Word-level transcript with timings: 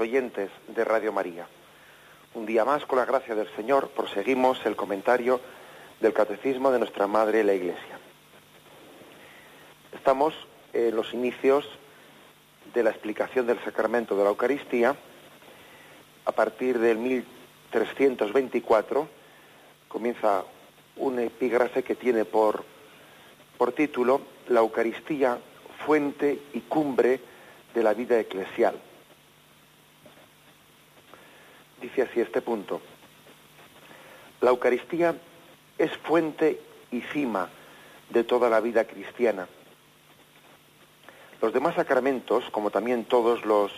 Oyentes 0.00 0.50
de 0.68 0.84
Radio 0.84 1.12
María. 1.12 1.46
Un 2.34 2.46
día 2.46 2.64
más, 2.64 2.86
con 2.86 2.98
la 2.98 3.04
gracia 3.04 3.34
del 3.34 3.48
Señor, 3.54 3.90
proseguimos 3.90 4.64
el 4.64 4.74
comentario 4.74 5.40
del 6.00 6.12
Catecismo 6.12 6.70
de 6.70 6.78
nuestra 6.78 7.06
Madre 7.06 7.44
la 7.44 7.54
Iglesia. 7.54 7.98
Estamos 9.92 10.34
en 10.72 10.96
los 10.96 11.12
inicios 11.12 11.68
de 12.72 12.82
la 12.82 12.90
explicación 12.90 13.46
del 13.46 13.62
sacramento 13.62 14.16
de 14.16 14.24
la 14.24 14.30
Eucaristía. 14.30 14.96
A 16.24 16.32
partir 16.32 16.78
del 16.78 16.98
1324 16.98 19.08
comienza 19.88 20.44
un 20.96 21.18
epígrafe 21.18 21.82
que 21.82 21.94
tiene 21.94 22.24
por, 22.24 22.64
por 23.58 23.72
título 23.72 24.22
La 24.48 24.60
Eucaristía, 24.60 25.38
fuente 25.84 26.40
y 26.54 26.60
cumbre 26.60 27.20
de 27.74 27.82
la 27.82 27.92
vida 27.92 28.18
eclesial 28.18 28.80
dice 31.80 32.02
así 32.02 32.20
este 32.20 32.40
punto. 32.40 32.80
La 34.40 34.50
Eucaristía 34.50 35.14
es 35.78 35.96
fuente 35.98 36.60
y 36.90 37.00
cima 37.00 37.48
de 38.10 38.24
toda 38.24 38.48
la 38.50 38.60
vida 38.60 38.84
cristiana. 38.84 39.46
Los 41.40 41.52
demás 41.52 41.74
sacramentos, 41.74 42.44
como 42.50 42.70
también 42.70 43.04
todos 43.04 43.44
los 43.44 43.72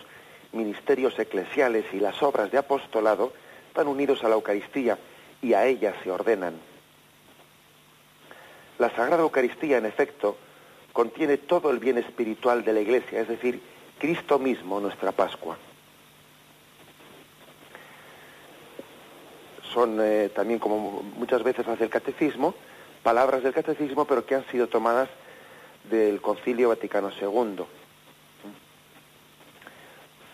ministerios 0.51 1.17
eclesiales 1.17 1.85
y 1.93 1.99
las 1.99 2.21
obras 2.21 2.51
de 2.51 2.57
apostolado, 2.57 3.33
están 3.67 3.87
unidos 3.87 4.23
a 4.23 4.29
la 4.29 4.35
Eucaristía 4.35 4.97
y 5.41 5.53
a 5.53 5.65
ella 5.65 5.93
se 6.03 6.11
ordenan. 6.11 6.55
La 8.79 8.89
Sagrada 8.89 9.23
Eucaristía, 9.23 9.77
en 9.77 9.85
efecto, 9.85 10.37
contiene 10.91 11.37
todo 11.37 11.71
el 11.71 11.79
bien 11.79 11.97
espiritual 11.97 12.63
de 12.63 12.73
la 12.73 12.81
Iglesia, 12.81 13.21
es 13.21 13.27
decir, 13.27 13.61
Cristo 13.99 14.39
mismo, 14.39 14.79
nuestra 14.79 15.11
Pascua. 15.11 15.57
Son 19.73 19.99
eh, 20.01 20.29
también, 20.33 20.59
como 20.59 21.01
muchas 21.17 21.43
veces 21.43 21.67
hace 21.67 21.83
el 21.83 21.89
catecismo, 21.89 22.53
palabras 23.01 23.43
del 23.43 23.53
catecismo, 23.53 24.05
pero 24.05 24.25
que 24.25 24.35
han 24.35 24.45
sido 24.47 24.67
tomadas 24.67 25.09
del 25.89 26.21
Concilio 26.21 26.69
Vaticano 26.69 27.09
II. 27.09 27.65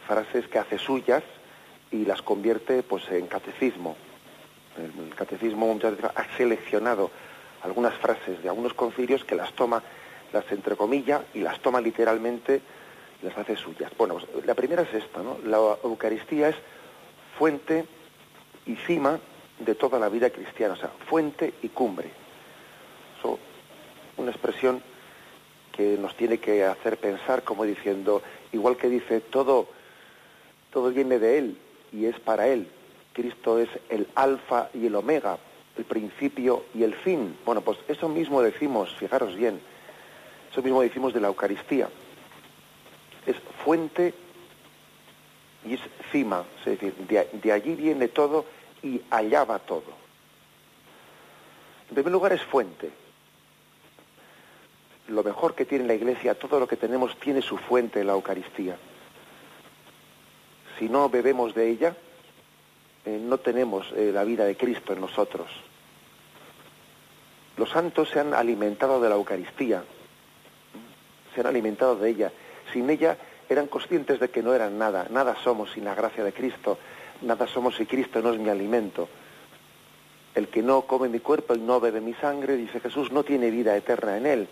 Frases 0.08 0.48
que 0.48 0.60
hace 0.60 0.78
suyas 0.78 1.24
y 1.92 2.06
las 2.06 2.22
convierte 2.22 2.84
pues 2.84 3.10
en 3.10 3.28
catecismo. 3.28 3.96
El, 4.78 5.14
catecismo 5.16 5.74
muchas 5.74 5.96
veces 5.96 6.12
ha 6.16 6.38
seleccionado 6.38 7.12
algunas 7.64 7.94
frases 7.96 8.42
de 8.42 8.50
algunos 8.50 8.74
concilios 8.74 9.26
que 9.26 9.36
las 9.36 9.52
toma, 9.54 9.84
las 10.32 10.50
entrecomilla 10.52 11.24
y 11.34 11.40
las 11.40 11.60
toma 11.60 11.82
literalmente 11.82 12.62
y 13.22 13.26
las 13.26 13.38
hace 13.38 13.56
suyas. 13.56 13.92
Bueno, 13.98 14.18
pues, 14.34 14.46
la 14.46 14.54
primera 14.54 14.84
es 14.84 14.94
esta, 14.94 15.22
¿no? 15.22 15.38
La 15.44 15.58
Eucaristía 15.84 16.50
es 16.50 16.56
fuente 17.38 17.86
y 18.70 18.76
cima 18.76 19.20
de 19.58 19.74
toda 19.74 19.98
la 20.00 20.10
vida 20.10 20.30
cristiana, 20.30 20.76
o 20.76 20.78
sea, 20.78 20.92
fuente 21.10 21.56
y 21.64 21.70
cumbre. 21.70 22.10
Eso, 23.18 23.40
una 24.18 24.30
expresión 24.30 24.82
que 25.76 25.98
nos 25.98 26.16
tiene 26.16 26.38
que 26.38 26.64
hacer 26.64 26.98
pensar 26.98 27.44
como 27.44 27.64
diciendo, 27.64 28.22
igual 28.52 28.78
que 28.78 28.88
dice, 28.88 29.22
todo, 29.22 29.68
todo 30.72 30.92
viene 30.92 31.18
de 31.18 31.40
Él 31.40 31.58
y 31.92 32.06
es 32.06 32.20
para 32.20 32.48
Él. 32.48 32.68
Cristo 33.12 33.58
es 33.58 33.70
el 33.90 34.08
alfa 34.14 34.70
y 34.74 34.86
el 34.86 34.96
omega, 34.96 35.40
el 35.76 35.86
principio 35.86 36.66
y 36.76 36.84
el 36.84 36.94
fin. 36.94 37.36
Bueno, 37.46 37.62
pues 37.62 37.80
eso 37.88 38.08
mismo 38.08 38.42
decimos, 38.44 38.96
fijaros 39.00 39.36
bien, 39.36 39.60
eso 40.52 40.62
mismo 40.62 40.82
decimos 40.82 41.12
de 41.12 41.22
la 41.22 41.28
Eucaristía. 41.28 41.90
Es 43.26 43.36
fuente 43.66 44.14
y 45.66 45.74
es 45.74 45.82
cima, 46.12 46.46
es 46.60 46.66
decir, 46.66 46.94
de 46.96 47.52
allí 47.52 47.76
viene 47.76 48.08
todo 48.08 48.46
y 48.84 49.02
allá 49.10 49.44
va 49.44 49.60
todo. 49.60 49.94
En 51.90 51.96
primer 51.96 52.12
lugar 52.12 52.34
es 52.34 52.44
fuente. 52.44 52.92
Lo 55.08 55.24
mejor 55.24 55.56
que 55.56 55.66
tiene 55.66 55.88
la 55.88 55.96
Iglesia, 55.96 56.38
todo 56.38 56.60
lo 56.60 56.68
que 56.68 56.78
tenemos 56.78 57.20
tiene 57.20 57.42
su 57.42 57.58
fuente 57.58 58.02
en 58.02 58.08
la 58.08 58.14
Eucaristía. 58.14 58.78
Si 60.78 60.88
no 60.88 61.10
bebemos 61.10 61.56
de 61.56 61.70
ella, 61.70 61.96
eh, 63.06 63.20
no 63.20 63.40
tenemos 63.40 63.92
eh, 63.96 64.12
la 64.14 64.24
vida 64.24 64.46
de 64.46 64.56
Cristo 64.56 64.94
en 64.94 65.02
nosotros. 65.02 65.48
Los 67.58 67.72
santos 67.72 68.10
se 68.10 68.20
han 68.20 68.34
alimentado 68.34 69.02
de 69.02 69.10
la 69.10 69.16
Eucaristía, 69.16 69.84
se 71.34 71.42
han 71.42 71.48
alimentado 71.48 71.96
de 71.96 72.10
ella. 72.10 72.32
Sin 72.72 72.90
ella 72.90 73.18
eran 73.50 73.68
conscientes 73.68 74.20
de 74.20 74.30
que 74.30 74.44
no 74.44 74.54
eran 74.54 74.78
nada, 74.78 75.08
nada 75.10 75.36
somos 75.44 75.72
sin 75.72 75.86
la 75.86 75.96
gracia 75.96 76.24
de 76.24 76.32
Cristo, 76.32 76.78
nada 77.22 77.48
somos 77.48 77.76
si 77.76 77.86
Cristo 77.86 78.22
no 78.22 78.34
es 78.34 78.40
mi 78.40 78.50
alimento. 78.50 79.08
El 80.36 80.48
que 80.48 80.62
no 80.62 80.84
come 80.84 81.10
mi 81.10 81.20
cuerpo 81.20 81.56
y 81.56 81.60
no 81.60 81.80
bebe 81.80 82.02
mi 82.02 82.14
sangre, 82.14 82.56
dice 82.56 82.80
Jesús, 82.80 83.12
no 83.12 83.24
tiene 83.24 83.50
vida 83.50 83.76
eterna 83.76 84.18
en 84.18 84.26
él. 84.26 84.48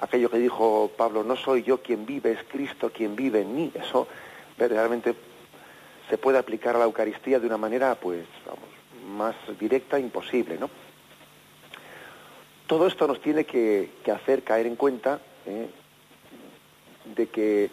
Aquello 0.00 0.30
que 0.30 0.38
dijo 0.38 0.90
Pablo, 0.96 1.22
no 1.22 1.36
soy 1.36 1.62
yo 1.62 1.82
quien 1.82 2.06
vive, 2.06 2.32
es 2.32 2.42
Cristo 2.44 2.90
quien 2.90 3.14
vive 3.14 3.42
en 3.42 3.54
mí. 3.54 3.70
Eso 3.74 4.08
verdaderamente 4.58 5.14
se 6.08 6.18
puede 6.18 6.38
aplicar 6.38 6.74
a 6.74 6.80
la 6.80 6.86
Eucaristía 6.86 7.38
de 7.38 7.46
una 7.46 7.56
manera, 7.56 7.94
pues, 7.94 8.26
vamos, 8.44 8.68
más 9.16 9.36
directa 9.58 9.98
imposible, 9.98 10.58
¿no? 10.58 10.68
Todo 12.66 12.86
esto 12.86 13.06
nos 13.06 13.20
tiene 13.20 13.44
que, 13.44 13.90
hacer 14.12 14.42
caer 14.44 14.66
en 14.66 14.76
cuenta 14.76 15.20
¿eh? 15.46 15.68
de 17.04 17.26
que 17.26 17.70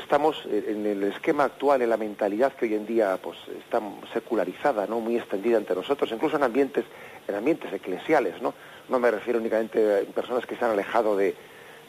estamos 0.00 0.44
en 0.46 0.84
el 0.86 1.02
esquema 1.04 1.44
actual, 1.44 1.82
en 1.82 1.90
la 1.90 1.96
mentalidad 1.96 2.52
que 2.54 2.66
hoy 2.66 2.74
en 2.74 2.86
día 2.86 3.18
pues, 3.22 3.38
está 3.58 3.80
secularizada, 4.12 4.86
¿no? 4.86 5.00
muy 5.00 5.16
extendida 5.16 5.56
entre 5.56 5.76
nosotros, 5.76 6.10
incluso 6.10 6.36
en 6.36 6.42
ambientes, 6.42 6.84
en 7.28 7.34
ambientes 7.34 7.72
eclesiales. 7.72 8.42
No, 8.42 8.54
no 8.88 8.98
me 8.98 9.10
refiero 9.10 9.38
únicamente 9.38 10.00
a 10.00 10.12
personas 10.12 10.46
que 10.46 10.56
se 10.56 10.64
han 10.64 10.72
alejado 10.72 11.16
de, 11.16 11.34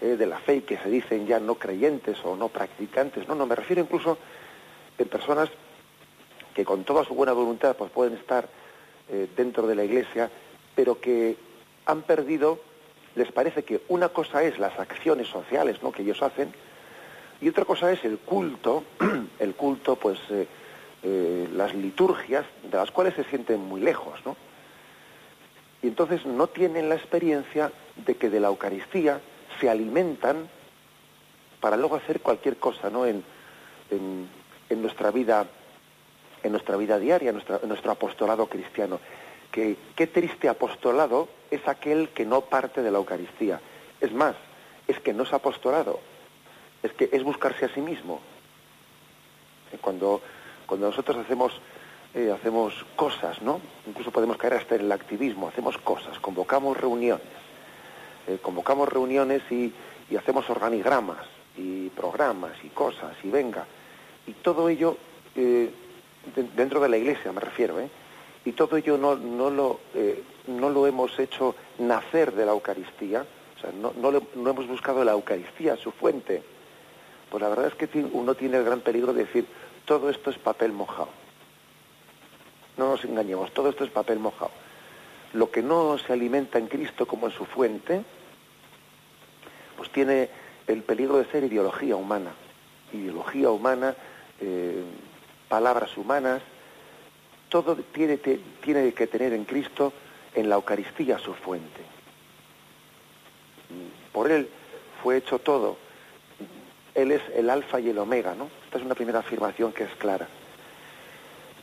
eh, 0.01 0.15
de 0.17 0.25
la 0.25 0.39
fe 0.39 0.57
y 0.57 0.61
que 0.61 0.77
se 0.77 0.89
dicen 0.89 1.25
ya 1.25 1.39
no 1.39 1.55
creyentes 1.55 2.17
o 2.23 2.35
no 2.35 2.49
practicantes. 2.49 3.27
No, 3.27 3.35
no, 3.35 3.45
me 3.45 3.55
refiero 3.55 3.81
incluso 3.81 4.17
en 4.97 5.07
personas 5.07 5.49
que 6.53 6.65
con 6.65 6.83
toda 6.83 7.03
su 7.03 7.13
buena 7.13 7.33
voluntad 7.33 7.75
pues, 7.75 7.91
pueden 7.91 8.13
estar 8.13 8.47
eh, 9.09 9.27
dentro 9.35 9.67
de 9.67 9.75
la 9.75 9.83
iglesia, 9.83 10.29
pero 10.75 10.99
que 10.99 11.37
han 11.85 12.03
perdido, 12.03 12.59
les 13.15 13.31
parece 13.31 13.63
que 13.63 13.81
una 13.87 14.09
cosa 14.09 14.43
es 14.43 14.59
las 14.59 14.77
acciones 14.79 15.27
sociales 15.27 15.81
¿no? 15.81 15.91
que 15.91 16.01
ellos 16.01 16.21
hacen, 16.21 16.53
y 17.41 17.49
otra 17.49 17.65
cosa 17.65 17.91
es 17.91 18.05
el 18.05 18.19
culto, 18.19 18.83
el 19.39 19.55
culto, 19.55 19.95
pues 19.95 20.19
eh, 20.29 20.47
eh, 21.01 21.49
las 21.53 21.73
liturgias, 21.73 22.45
de 22.63 22.77
las 22.77 22.91
cuales 22.91 23.15
se 23.15 23.23
sienten 23.23 23.59
muy 23.59 23.81
lejos, 23.81 24.19
¿no? 24.25 24.37
Y 25.81 25.87
entonces 25.87 26.23
no 26.27 26.45
tienen 26.47 26.89
la 26.89 26.95
experiencia 26.95 27.71
de 27.95 28.15
que 28.15 28.29
de 28.29 28.39
la 28.39 28.49
Eucaristía 28.49 29.19
se 29.59 29.67
alimentan 29.67 30.47
para 31.59 31.75
luego 31.75 31.95
hacer 31.95 32.21
cualquier 32.21 32.57
cosa, 32.57 32.91
¿no? 32.91 33.07
En, 33.07 33.23
en, 33.89 34.81
nuestra 34.81 35.09
vida, 35.09 35.47
en 36.43 36.51
nuestra 36.51 36.77
vida 36.77 36.99
diaria, 36.99 37.31
en, 37.31 37.41
en 37.63 37.67
nuestro 37.67 37.91
apostolado 37.91 38.45
cristiano. 38.45 38.99
Que 39.51 39.75
qué 39.95 40.05
triste 40.05 40.47
apostolado 40.47 41.27
es 41.49 41.67
aquel 41.67 42.09
que 42.09 42.25
no 42.25 42.41
parte 42.41 42.83
de 42.83 42.91
la 42.91 42.99
Eucaristía. 42.99 43.59
Es 43.99 44.13
más, 44.13 44.35
es 44.87 44.99
que 44.99 45.13
no 45.13 45.23
es 45.23 45.33
apostolado, 45.33 45.99
es 46.83 46.93
que 46.93 47.09
es 47.11 47.23
buscarse 47.23 47.65
a 47.65 47.73
sí 47.73 47.81
mismo. 47.81 48.19
Eh, 49.71 49.77
cuando, 49.79 50.21
cuando 50.65 50.87
nosotros 50.87 51.17
hacemos, 51.17 51.53
eh, 52.13 52.31
hacemos 52.33 52.73
cosas, 52.95 53.41
¿no? 53.41 53.61
Incluso 53.87 54.11
podemos 54.11 54.37
caer 54.37 54.55
hasta 54.55 54.75
en 54.75 54.81
el 54.81 54.91
activismo, 54.91 55.47
hacemos 55.47 55.77
cosas, 55.77 56.19
convocamos 56.19 56.77
reuniones, 56.77 57.25
eh, 58.27 58.37
convocamos 58.41 58.89
reuniones 58.89 59.41
y, 59.51 59.73
hacemos 60.17 60.49
organigramas, 60.49 61.25
y 61.55 61.87
programas 61.89 62.51
y 62.63 62.67
cosas 62.67 63.15
y 63.23 63.29
venga. 63.29 63.65
Y 64.27 64.33
todo 64.33 64.67
ello, 64.67 64.97
eh, 65.35 65.71
dentro 66.55 66.81
de 66.81 66.89
la 66.89 66.97
iglesia 66.97 67.31
me 67.31 67.39
refiero, 67.39 67.79
¿eh? 67.79 67.89
y 68.43 68.51
todo 68.51 68.75
ello 68.75 68.97
no, 68.97 69.15
no, 69.15 69.49
lo, 69.49 69.79
no 70.47 70.69
lo 70.69 70.85
hemos 70.85 71.17
hecho 71.17 71.55
nacer 71.79 72.33
de 72.33 72.45
la 72.45 72.51
Eucaristía, 72.51 73.25
o 73.55 73.59
sea, 73.61 73.71
no, 73.71 73.93
no, 73.95 74.21
no 74.35 74.49
hemos 74.49 74.67
buscado 74.67 75.03
la 75.05 75.13
Eucaristía, 75.13 75.77
su 75.77 75.91
fuente. 75.91 76.43
Pues 77.31 77.41
la 77.41 77.47
verdad 77.47 77.67
es 77.67 77.75
que 77.75 77.87
uno 78.11 78.35
tiene 78.35 78.57
el 78.57 78.65
gran 78.65 78.81
peligro 78.81 79.13
de 79.13 79.23
decir, 79.23 79.47
todo 79.85 80.09
esto 80.09 80.29
es 80.29 80.37
papel 80.37 80.73
mojado. 80.73 81.07
No 82.75 82.89
nos 82.89 83.05
engañemos, 83.05 83.53
todo 83.53 83.69
esto 83.69 83.85
es 83.85 83.89
papel 83.89 84.19
mojado. 84.19 84.51
Lo 85.31 85.49
que 85.49 85.63
no 85.63 85.97
se 85.97 86.11
alimenta 86.11 86.59
en 86.59 86.67
Cristo 86.67 87.05
como 87.05 87.27
en 87.27 87.31
su 87.31 87.45
fuente, 87.45 88.03
pues 89.77 89.89
tiene 89.91 90.29
el 90.67 90.83
peligro 90.83 91.19
de 91.19 91.31
ser 91.31 91.45
ideología 91.45 91.95
humana. 91.95 92.31
Ideología 92.91 93.49
humana, 93.49 93.95
eh, 94.41 94.83
palabras 95.47 95.95
humanas, 95.95 96.41
todo 97.47 97.77
tiene, 97.77 98.17
tiene 98.17 98.93
que 98.93 99.07
tener 99.07 99.31
en 99.31 99.45
Cristo, 99.45 99.93
en 100.35 100.49
la 100.49 100.55
Eucaristía, 100.55 101.17
su 101.17 101.33
fuente. 101.33 101.81
Por 104.11 104.29
Él 104.29 104.49
fue 105.01 105.15
hecho 105.15 105.39
todo. 105.39 105.77
Él 106.95 107.11
es 107.11 107.21
el 107.35 107.49
alfa 107.49 107.79
y 107.79 107.89
el 107.89 107.97
omega, 107.97 108.35
¿no? 108.35 108.49
Esta 108.65 108.77
es 108.77 108.83
una 108.83 108.95
primera 108.95 109.19
afirmación 109.19 109.71
que 109.71 109.83
es 109.83 109.95
clara. 109.95 110.27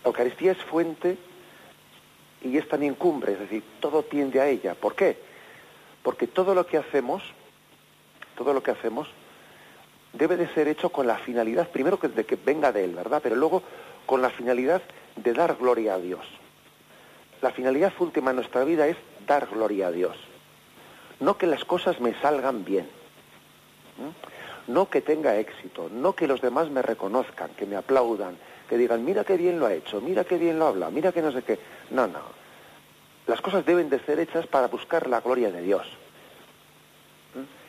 La 0.03 0.09
Eucaristía 0.09 0.53
es 0.53 0.59
fuente 0.59 1.19
y 2.43 2.57
es 2.57 2.69
también 2.69 2.95
cumbre, 2.95 3.33
es 3.33 3.41
decir, 3.41 3.63
todo 3.81 4.03
tiende 4.03 4.41
a 4.41 4.49
ella. 4.49 4.75
¿Por 4.75 4.95
qué? 4.95 5.19
Porque 6.03 6.27
todo 6.27 6.55
lo 6.55 6.67
que 6.67 6.79
hacemos, 6.79 7.23
todo 8.37 8.53
lo 8.53 8.63
que 8.63 8.71
hacemos, 8.71 9.09
debe 10.13 10.37
de 10.37 10.49
ser 10.55 10.69
hecho 10.69 10.91
con 10.91 11.07
la 11.07 11.19
finalidad, 11.19 11.69
primero 11.69 11.97
de 11.97 12.25
que 12.25 12.37
venga 12.37 12.73
de 12.73 12.85
Él, 12.85 12.95
¿verdad? 12.95 13.21
Pero 13.23 13.37
luego 13.37 13.63
con 14.07 14.23
la 14.23 14.31
finalidad 14.31 14.83
de 15.17 15.33
dar 15.33 15.57
gloria 15.57 15.95
a 15.95 15.99
Dios. 15.99 16.25
La 17.43 17.51
finalidad 17.51 17.93
última 17.99 18.31
de 18.31 18.37
nuestra 18.37 18.65
vida 18.65 18.87
es 18.87 18.97
dar 19.27 19.47
gloria 19.47 19.89
a 19.89 19.93
Dios. 19.93 20.17
No 21.21 21.37
que 21.37 21.47
las 21.47 21.65
cosas 21.65 22.01
me 22.01 22.19
salgan 22.21 22.65
bien. 22.65 22.89
No 24.69 24.89
que 24.89 25.01
tenga 25.01 25.37
éxito. 25.37 25.89
No 25.91 26.15
que 26.15 26.27
los 26.27 26.41
demás 26.41 26.71
me 26.71 26.83
reconozcan, 26.83 27.51
que 27.57 27.67
me 27.67 27.77
aplaudan, 27.77 28.37
que 28.69 28.79
digan, 28.79 29.05
mira 29.05 29.25
qué 29.25 29.37
bien 29.37 29.59
lo 29.59 29.67
ha 29.67 29.75
hecho, 29.75 30.01
mira 30.01 30.25
qué 30.25 30.37
bien 30.37 30.59
lo 30.59 30.67
habla, 30.67 30.91
mira 30.91 31.11
que 31.11 31.23
no 31.23 31.33
sé 31.33 31.43
qué. 31.43 31.59
No, 31.91 32.07
no. 32.07 32.21
Las 33.27 33.41
cosas 33.41 33.65
deben 33.67 33.91
de 33.91 33.99
ser 34.01 34.21
hechas 34.21 34.47
para 34.47 34.69
buscar 34.69 35.09
la 35.09 35.21
gloria 35.21 35.51
de 35.51 35.63
Dios. 35.63 35.87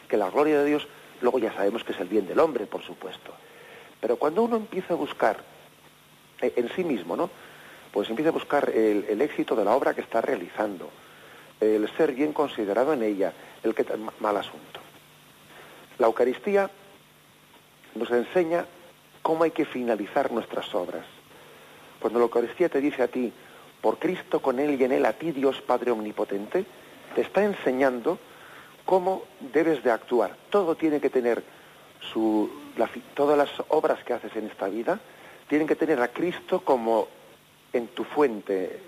Que 0.08 0.18
la 0.18 0.30
gloria 0.30 0.60
de 0.60 0.66
Dios, 0.66 0.88
luego 1.22 1.40
ya 1.40 1.54
sabemos 1.54 1.84
que 1.84 1.94
es 1.94 2.00
el 2.00 2.08
bien 2.08 2.28
del 2.28 2.40
hombre, 2.40 2.66
por 2.66 2.84
supuesto. 2.84 3.34
Pero 4.02 4.18
cuando 4.18 4.44
uno 4.44 4.58
empieza 4.58 4.94
a 4.94 4.98
buscar 4.98 5.38
eh, 6.42 6.54
en 6.56 6.70
sí 6.76 6.84
mismo, 6.84 7.16
¿no? 7.16 7.30
Pues 7.92 8.10
empieza 8.10 8.30
a 8.30 8.34
buscar 8.34 8.70
el, 8.70 9.06
el 9.10 9.22
éxito 9.22 9.56
de 9.56 9.66
la 9.66 9.76
obra 9.76 9.94
que 9.94 10.02
está 10.02 10.22
realizando, 10.22 10.90
el 11.60 11.90
ser 11.96 12.14
bien 12.14 12.34
considerado 12.34 12.94
en 12.94 13.04
ella, 13.04 13.34
el 13.64 13.74
que 13.76 13.86
mal 14.20 14.38
asunto. 14.38 14.80
La 15.98 16.08
Eucaristía 16.08 16.70
nos 17.96 18.10
enseña 18.12 18.66
cómo 19.22 19.44
hay 19.44 19.52
que 19.52 19.66
finalizar 19.66 20.32
nuestras 20.32 20.74
obras. 20.74 21.06
Cuando 22.00 22.20
la 22.20 22.26
Eucaristía 22.26 22.70
te 22.70 22.82
dice 22.82 23.04
a 23.04 23.08
ti, 23.08 23.32
por 23.82 23.98
Cristo, 23.98 24.42
con 24.42 24.60
Él 24.60 24.80
y 24.80 24.84
en 24.84 24.92
Él, 24.92 25.06
a 25.06 25.14
ti 25.14 25.32
Dios 25.32 25.62
Padre 25.62 25.92
Omnipotente, 25.92 26.66
te 27.16 27.22
está 27.22 27.44
enseñando 27.44 28.20
cómo 28.86 29.24
debes 29.40 29.84
de 29.84 29.92
actuar. 29.92 30.36
Todo 30.50 30.76
tiene 30.76 31.00
que 31.00 31.10
tener 31.10 31.44
su, 32.12 32.50
todas 33.14 33.38
las 33.38 33.50
obras 33.70 34.04
que 34.04 34.14
haces 34.14 34.36
en 34.36 34.48
esta 34.48 34.68
vida, 34.68 35.00
tienen 35.48 35.68
que 35.68 35.76
tener 35.76 36.02
a 36.02 36.10
Cristo 36.10 36.62
como 36.62 37.08
en 37.74 37.88
tu 37.88 38.04
fuente 38.04 38.82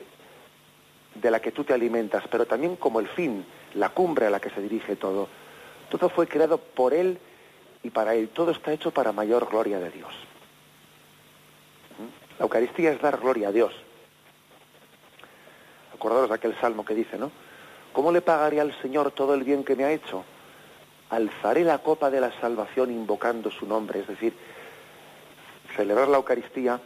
de 1.16 1.32
la 1.32 1.40
que 1.40 1.52
tú 1.52 1.64
te 1.64 1.74
alimentas, 1.74 2.24
pero 2.30 2.46
también 2.46 2.76
como 2.76 3.00
el 3.00 3.08
fin, 3.08 3.46
la 3.76 3.90
cumbre 3.90 4.28
a 4.28 4.30
la 4.30 4.40
que 4.40 4.50
se 4.50 4.62
dirige 4.62 4.96
todo. 4.96 5.28
Todo 5.90 6.10
fue 6.10 6.28
creado 6.28 6.58
por 6.58 6.94
Él 6.94 7.20
y 7.84 7.90
para 7.90 8.16
Él. 8.16 8.30
Todo 8.30 8.52
está 8.52 8.72
hecho 8.74 8.92
para 8.92 9.12
mayor 9.12 9.50
gloria 9.50 9.80
de 9.80 9.90
Dios. 9.90 10.14
¿Mm? 11.98 12.40
La 12.40 12.44
Eucaristía 12.44 12.92
es 12.92 13.02
dar 13.02 13.20
gloria 13.20 13.50
a 13.50 13.52
Dios. 13.52 13.74
Acordaros 15.94 16.30
de 16.30 16.36
aquel 16.36 16.60
salmo 16.60 16.86
que 16.86 16.96
dice, 16.96 17.18
¿no? 17.18 17.32
¿Cómo 17.94 18.12
le 18.12 18.22
pagaré 18.22 18.62
al 18.62 18.74
Señor 18.82 19.12
todo 19.12 19.34
el 19.34 19.44
bien 19.44 19.64
que 19.64 19.76
me 19.76 19.84
ha 19.84 19.92
hecho? 19.92 20.24
Alzaré 21.10 21.64
la 21.64 21.80
copa 21.80 22.10
de 22.10 22.22
la 22.22 22.32
salvación 22.40 22.90
invocando 22.90 23.52
su 23.52 23.66
nombre. 23.66 24.00
Es 24.00 24.08
decir, 24.08 24.34
celebrar 25.76 26.08
la 26.08 26.18
Eucaristía, 26.18 26.80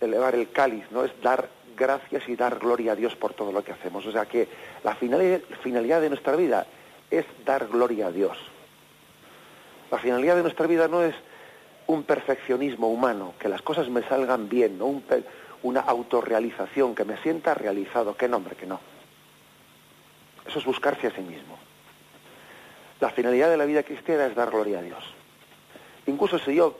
elevar 0.00 0.34
el 0.34 0.50
cáliz, 0.50 0.84
¿no? 0.90 1.04
Es 1.04 1.12
dar 1.22 1.48
gracias 1.76 2.28
y 2.28 2.36
dar 2.36 2.58
gloria 2.58 2.92
a 2.92 2.96
Dios 2.96 3.16
por 3.16 3.34
todo 3.34 3.52
lo 3.52 3.64
que 3.64 3.72
hacemos. 3.72 4.04
O 4.06 4.12
sea 4.12 4.26
que 4.26 4.48
la 4.82 4.94
finalidad 4.94 6.00
de 6.00 6.08
nuestra 6.08 6.36
vida 6.36 6.66
es 7.10 7.24
dar 7.44 7.66
gloria 7.68 8.08
a 8.08 8.12
Dios. 8.12 8.36
La 9.90 9.98
finalidad 9.98 10.36
de 10.36 10.42
nuestra 10.42 10.66
vida 10.66 10.88
no 10.88 11.02
es 11.02 11.14
un 11.86 12.02
perfeccionismo 12.02 12.88
humano, 12.88 13.34
que 13.38 13.48
las 13.48 13.62
cosas 13.62 13.88
me 13.88 14.02
salgan 14.02 14.48
bien, 14.48 14.78
no 14.78 15.02
una 15.62 15.80
autorrealización, 15.80 16.94
que 16.94 17.04
me 17.04 17.16
sienta 17.18 17.54
realizado. 17.54 18.16
¿Qué 18.16 18.28
nombre? 18.28 18.56
Que 18.56 18.66
no. 18.66 18.80
Eso 20.46 20.58
es 20.58 20.64
buscarse 20.64 21.06
a 21.06 21.10
sí 21.10 21.20
mismo. 21.20 21.58
La 23.00 23.10
finalidad 23.10 23.50
de 23.50 23.56
la 23.56 23.64
vida 23.64 23.82
cristiana 23.82 24.26
es 24.26 24.34
dar 24.34 24.50
gloria 24.50 24.78
a 24.78 24.82
Dios. 24.82 25.04
Incluso 26.06 26.38
si 26.38 26.54
yo, 26.54 26.78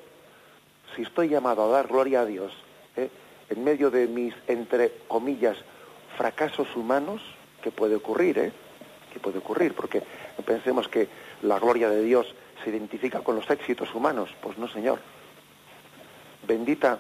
si 0.94 1.02
estoy 1.02 1.28
llamado 1.28 1.64
a 1.64 1.68
dar 1.68 1.88
gloria 1.88 2.20
a 2.20 2.24
Dios, 2.24 2.52
¿eh? 2.96 3.10
en 3.50 3.64
medio 3.64 3.90
de 3.90 4.06
mis, 4.06 4.34
entre 4.46 4.92
comillas, 5.08 5.56
fracasos 6.16 6.74
humanos, 6.74 7.22
que 7.62 7.70
puede 7.70 7.96
ocurrir, 7.96 8.38
¿eh? 8.38 8.52
que 9.12 9.20
puede 9.20 9.38
ocurrir, 9.38 9.74
porque 9.74 10.02
pensemos 10.44 10.88
que 10.88 11.08
la 11.42 11.58
gloria 11.58 11.90
de 11.90 12.02
Dios 12.02 12.34
se 12.62 12.70
identifica 12.70 13.20
con 13.20 13.36
los 13.36 13.48
éxitos 13.50 13.94
humanos. 13.94 14.30
Pues 14.40 14.58
no, 14.58 14.68
Señor. 14.68 14.98
Bendita, 16.46 16.98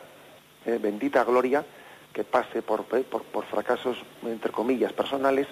eh, 0.64 0.78
bendita 0.80 1.24
gloria 1.24 1.64
que 2.12 2.24
pase 2.24 2.62
por, 2.62 2.86
eh, 2.92 3.04
por, 3.08 3.22
por, 3.24 3.44
fracasos, 3.44 3.98
entre 4.24 4.50
comillas, 4.50 4.92
personales, 4.92 5.46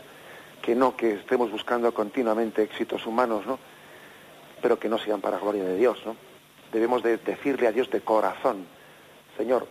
que 0.62 0.75
no 0.75 0.96
que 0.96 1.14
estemos 1.14 1.50
buscando 1.50 1.92
continuamente 1.92 2.62
éxitos 2.62 3.06
humanos, 3.06 3.46
¿no? 3.46 3.58
Pero 4.62 4.78
que 4.78 4.88
no 4.88 4.99
sean 4.99 5.20
para 5.20 5.38
gloria 5.38 5.64
de 5.64 5.76
Dios, 5.76 6.00
¿no? 6.06 6.16
Debemos 6.73 7.02
de 7.02 7.18
decirle 7.18 7.66
a 7.66 7.73
Dios 7.73 7.90
de 7.90 8.00
corazón, 8.00 8.66
Señor, 9.37 9.68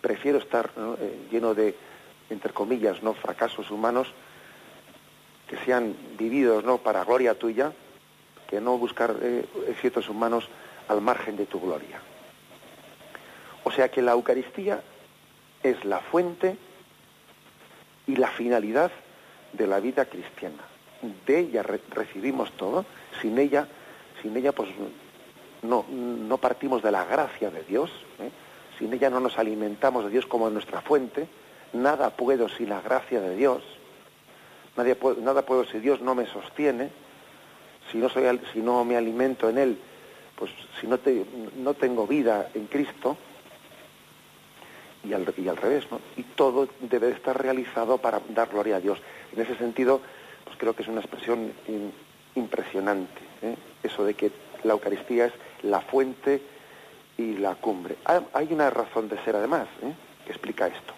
prefiero 0.00 0.38
estar 0.38 0.70
eh, 0.76 1.28
lleno 1.30 1.54
de, 1.54 1.74
entre 2.28 2.52
comillas, 2.52 3.02
¿no? 3.02 3.14
fracasos 3.14 3.70
humanos 3.70 4.12
que 5.46 5.56
sean 5.58 5.94
vividos 6.18 6.64
¿no? 6.64 6.78
para 6.78 7.04
gloria 7.04 7.38
tuya, 7.38 7.72
que 8.52 8.60
no 8.60 8.76
buscar 8.76 9.16
eh, 9.22 9.46
éxitos 9.68 10.10
humanos 10.10 10.46
al 10.86 11.00
margen 11.00 11.38
de 11.38 11.46
tu 11.46 11.58
gloria. 11.58 11.98
O 13.64 13.70
sea 13.70 13.90
que 13.90 14.02
la 14.02 14.12
Eucaristía 14.12 14.82
es 15.62 15.82
la 15.86 16.00
fuente 16.00 16.58
y 18.06 18.16
la 18.16 18.28
finalidad 18.28 18.92
de 19.54 19.66
la 19.66 19.80
vida 19.80 20.04
cristiana. 20.04 20.62
De 21.24 21.38
ella 21.38 21.62
recibimos 21.62 22.52
todo, 22.52 22.84
sin 23.22 23.38
ella, 23.38 23.68
sin 24.20 24.36
ella 24.36 24.52
pues 24.52 24.68
no, 25.62 25.86
no 25.88 26.36
partimos 26.36 26.82
de 26.82 26.92
la 26.92 27.06
gracia 27.06 27.48
de 27.48 27.62
Dios, 27.62 27.90
¿eh? 28.18 28.28
sin 28.78 28.92
ella 28.92 29.08
no 29.08 29.20
nos 29.20 29.38
alimentamos 29.38 30.04
de 30.04 30.10
Dios 30.10 30.26
como 30.26 30.50
nuestra 30.50 30.82
fuente, 30.82 31.26
nada 31.72 32.10
puedo 32.10 32.50
sin 32.50 32.68
la 32.68 32.82
gracia 32.82 33.18
de 33.22 33.34
Dios, 33.34 33.62
nada 34.76 35.46
puedo 35.46 35.64
si 35.64 35.78
Dios 35.78 36.02
no 36.02 36.14
me 36.14 36.26
sostiene, 36.26 36.90
si 37.92 37.98
no, 37.98 38.08
soy, 38.08 38.40
si 38.52 38.60
no 38.60 38.84
me 38.84 38.96
alimento 38.96 39.48
en 39.48 39.58
Él, 39.58 39.78
pues 40.34 40.50
si 40.80 40.86
no, 40.88 40.98
te, 40.98 41.24
no 41.58 41.74
tengo 41.74 42.06
vida 42.06 42.50
en 42.54 42.66
Cristo, 42.66 43.16
y 45.04 45.12
al, 45.12 45.32
y 45.36 45.48
al 45.48 45.56
revés, 45.56 45.84
¿no? 45.90 46.00
Y 46.16 46.22
todo 46.22 46.68
debe 46.80 47.10
estar 47.10 47.40
realizado 47.40 47.98
para 47.98 48.20
dar 48.30 48.48
gloria 48.48 48.76
a 48.76 48.80
Dios. 48.80 49.00
En 49.32 49.42
ese 49.42 49.56
sentido, 49.56 50.00
pues 50.44 50.56
creo 50.56 50.74
que 50.74 50.82
es 50.82 50.88
una 50.88 51.00
expresión 51.00 51.52
impresionante, 52.34 53.20
¿eh? 53.42 53.56
eso 53.82 54.04
de 54.04 54.14
que 54.14 54.30
la 54.64 54.72
Eucaristía 54.72 55.26
es 55.26 55.32
la 55.62 55.80
fuente 55.80 56.40
y 57.18 57.36
la 57.36 57.56
cumbre. 57.56 57.96
Hay 58.04 58.52
una 58.52 58.70
razón 58.70 59.08
de 59.08 59.22
ser 59.24 59.36
además 59.36 59.68
¿eh? 59.82 59.92
que 60.24 60.32
explica 60.32 60.66
esto. 60.66 60.94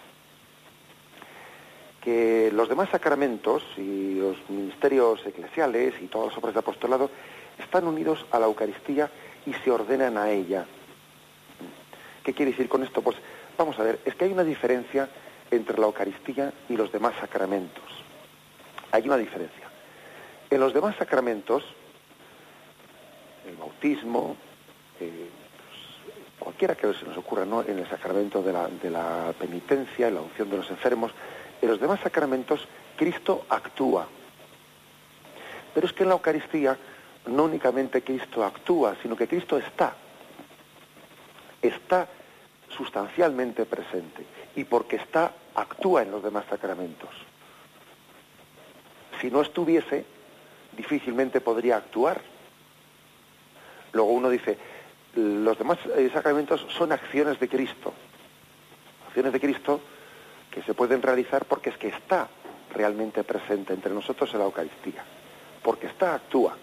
Que 2.05 2.51
los 2.53 2.69
demás 2.69 2.89
sacramentos 2.89 3.63
y 3.77 4.13
los 4.13 4.37
ministerios 4.47 5.25
eclesiales 5.25 5.95
y 5.99 6.05
todas 6.05 6.27
las 6.27 6.37
obras 6.37 6.53
de 6.53 6.59
apostolado 6.59 7.09
están 7.57 7.87
unidos 7.87 8.23
a 8.31 8.39
la 8.39 8.45
Eucaristía 8.45 9.09
y 9.43 9.53
se 9.53 9.71
ordenan 9.71 10.15
a 10.15 10.29
ella. 10.29 10.65
¿Qué 12.23 12.33
quiere 12.33 12.51
decir 12.51 12.69
con 12.69 12.83
esto? 12.83 13.01
Pues 13.01 13.17
vamos 13.57 13.79
a 13.79 13.83
ver, 13.83 13.99
es 14.05 14.13
que 14.13 14.25
hay 14.25 14.31
una 14.31 14.43
diferencia 14.43 15.09
entre 15.49 15.79
la 15.79 15.87
Eucaristía 15.87 16.53
y 16.69 16.77
los 16.77 16.91
demás 16.91 17.15
sacramentos. 17.19 17.83
Hay 18.91 19.07
una 19.07 19.17
diferencia. 19.17 19.67
En 20.51 20.59
los 20.59 20.75
demás 20.75 20.95
sacramentos, 20.97 21.63
el 23.47 23.55
bautismo, 23.55 24.37
eh, 24.99 25.27
pues, 25.57 26.37
cualquiera 26.37 26.75
que 26.75 26.93
se 26.93 27.05
nos 27.05 27.17
ocurra, 27.17 27.45
¿no? 27.45 27.63
En 27.63 27.79
el 27.79 27.89
sacramento 27.89 28.43
de 28.43 28.53
la, 28.53 28.67
de 28.67 28.91
la 28.91 29.33
penitencia, 29.39 30.07
en 30.07 30.15
la 30.15 30.21
unción 30.21 30.51
de 30.51 30.57
los 30.57 30.69
enfermos, 30.69 31.11
en 31.65 31.71
los 31.71 31.81
demás 31.81 31.99
sacramentos 32.01 32.67
Cristo 32.95 33.45
actúa. 33.49 34.07
Pero 35.73 35.87
es 35.87 35.93
que 35.93 36.03
en 36.03 36.09
la 36.09 36.15
Eucaristía 36.15 36.77
no 37.25 37.45
únicamente 37.45 38.03
Cristo 38.03 38.45
actúa, 38.45 38.95
sino 39.01 39.15
que 39.15 39.27
Cristo 39.27 39.57
está. 39.57 39.95
Está 41.61 42.07
sustancialmente 42.69 43.65
presente. 43.65 44.23
Y 44.55 44.63
porque 44.63 44.97
está, 44.97 45.33
actúa 45.55 46.03
en 46.03 46.11
los 46.11 46.21
demás 46.21 46.45
sacramentos. 46.47 47.09
Si 49.19 49.31
no 49.31 49.41
estuviese, 49.41 50.05
difícilmente 50.77 51.41
podría 51.41 51.77
actuar. 51.77 52.21
Luego 53.91 54.11
uno 54.11 54.29
dice, 54.29 54.57
los 55.15 55.57
demás 55.57 55.79
eh, 55.97 56.11
sacramentos 56.13 56.63
son 56.77 56.91
acciones 56.91 57.39
de 57.39 57.49
Cristo. 57.49 57.91
Acciones 59.07 59.33
de 59.33 59.39
Cristo 59.39 59.81
que 60.55 60.63
se 60.63 60.73
pueden 60.73 61.01
realizar 61.01 61.43
porque 61.43 61.69
es 61.69 61.77
que 61.77 61.89
está 61.89 62.29
realmente 62.73 63.25
presente 63.25 63.73
entre 63.73 63.93
nosotros 63.93 64.31
en 64.31 64.39
la 64.39 64.45
Eucaristía. 64.45 65.03
Porque 65.61 65.87
está, 65.87 66.15
actúa. 66.15 66.55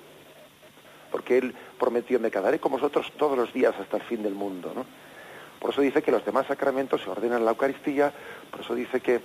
Porque 1.11 1.37
Él 1.37 1.54
prometió, 1.78 2.18
me 2.18 2.30
quedaré 2.30 2.58
con 2.58 2.72
vosotros 2.72 3.12
todos 3.18 3.37
los 3.37 3.52
días 3.52 3.75
hasta 3.78 3.99
el 3.99 4.02
fin 4.04 4.22
del 4.22 4.32
mundo. 4.32 4.72
¿no? 4.75 4.87
Por 5.61 5.72
eso 5.72 5.82
dice 5.82 6.00
que 6.00 6.11
los 6.11 6.25
demás 6.25 6.46
sacramentos 6.46 7.02
se 7.02 7.11
ordenan 7.11 7.40
en 7.40 7.44
la 7.44 7.50
Eucaristía, 7.50 8.11
por 8.50 8.62
eso 8.62 8.75
dice 8.75 9.00
que 9.00 9.20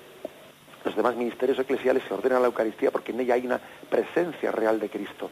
los 0.83 0.97
demás 0.97 1.15
ministerios 1.15 1.57
eclesiales 1.59 2.03
se 2.05 2.13
ordenan 2.13 2.39
a 2.39 2.41
la 2.41 2.47
Eucaristía 2.47 2.91
porque 2.91 3.13
en 3.13 3.21
ella 3.21 3.35
hay 3.35 3.45
una 3.45 3.61
presencia 3.89 4.51
real 4.51 4.81
de 4.81 4.89
Cristo, 4.89 5.31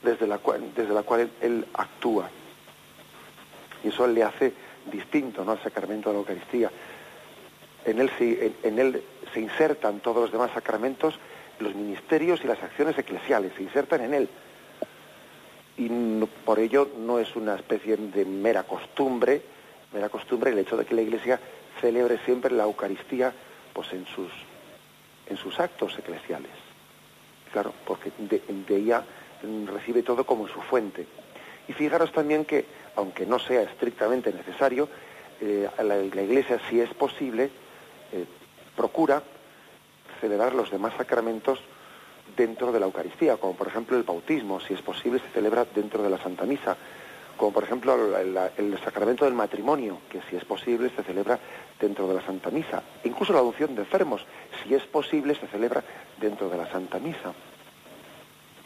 desde 0.00 0.28
la 0.28 0.38
cual, 0.38 0.62
cual 1.04 1.28
él, 1.40 1.66
actúa. 1.74 2.30
Y 3.82 3.88
eso 3.88 4.06
le 4.06 4.22
hace 4.22 4.52
distinto 4.92 5.44
¿no? 5.44 5.50
al 5.52 5.62
sacramento 5.62 6.10
de 6.10 6.14
la 6.14 6.20
Eucaristía. 6.20 6.70
En 7.86 8.00
él, 8.00 8.10
se, 8.18 8.52
en, 8.62 8.78
él 8.78 9.02
se 9.32 9.40
insertan 9.40 10.00
todos 10.00 10.22
los 10.22 10.32
demás 10.32 10.50
sacramentos, 10.52 11.18
los 11.60 11.74
ministerios 11.74 12.40
y 12.44 12.46
las 12.46 12.62
acciones 12.62 12.98
eclesiales, 12.98 13.52
se 13.56 13.62
insertan 13.62 14.02
en 14.02 14.14
él. 14.14 14.28
Y 15.78 15.88
por 16.44 16.58
ello 16.58 16.90
no 16.98 17.18
es 17.18 17.34
una 17.36 17.54
especie 17.54 17.96
de 17.96 18.24
mera 18.24 18.64
costumbre, 18.64 19.42
mera 19.92 20.08
costumbre 20.08 20.50
el 20.50 20.58
hecho 20.58 20.76
de 20.76 20.84
que 20.84 20.94
la 20.94 21.02
Iglesia 21.02 21.40
celebre 21.80 22.18
siempre 22.24 22.52
la 22.52 22.64
Eucaristía 22.64 23.32
pues 23.72 23.92
en 23.92 24.06
sus 24.06 24.32
en 25.28 25.36
sus 25.36 25.58
actos 25.60 25.98
eclesiales. 25.98 26.50
Claro, 27.52 27.72
porque 27.84 28.12
de, 28.18 28.42
ella 28.68 29.04
recibe 29.66 30.02
todo 30.02 30.24
como 30.24 30.48
su 30.48 30.60
fuente. 30.62 31.06
Y 31.68 31.72
fijaros 31.72 32.12
también 32.12 32.44
que, 32.44 32.64
aunque 32.96 33.26
no 33.26 33.38
sea 33.38 33.62
estrictamente 33.62 34.32
necesario, 34.32 34.88
eh, 35.40 35.68
la, 35.82 35.98
Iglesia, 35.98 36.60
si 36.68 36.80
es 36.80 36.92
posible, 36.94 37.50
eh, 38.12 38.24
procura 38.74 39.22
celebrar 40.20 40.54
los 40.54 40.70
demás 40.70 40.94
sacramentos 40.96 41.58
dentro 42.36 42.72
de 42.72 42.80
la 42.80 42.86
Eucaristía, 42.86 43.36
como 43.36 43.54
por 43.54 43.68
ejemplo 43.68 43.96
el 43.96 44.02
bautismo, 44.02 44.60
si 44.60 44.74
es 44.74 44.82
posible, 44.82 45.20
se 45.20 45.28
celebra 45.28 45.64
dentro 45.74 46.02
de 46.02 46.10
la 46.10 46.18
Santa 46.18 46.44
Misa 46.44 46.76
como 47.36 47.52
por 47.52 47.64
ejemplo 47.64 48.16
el, 48.16 48.78
sacramento 48.82 49.24
del 49.24 49.34
matrimonio, 49.34 50.00
que 50.08 50.20
si 50.28 50.36
es 50.36 50.44
posible 50.44 50.90
se 50.90 51.02
celebra 51.02 51.38
dentro 51.78 52.08
de 52.08 52.14
la 52.14 52.22
Santa 52.22 52.50
Misa. 52.50 52.82
incluso 53.04 53.32
la 53.32 53.40
adopción 53.40 53.74
de 53.74 53.82
enfermos, 53.82 54.24
si 54.62 54.74
es 54.74 54.82
posible, 54.84 55.34
se 55.34 55.46
celebra 55.46 55.84
dentro 56.18 56.48
de 56.48 56.56
la 56.56 56.70
Santa 56.70 56.98
Misa, 56.98 57.32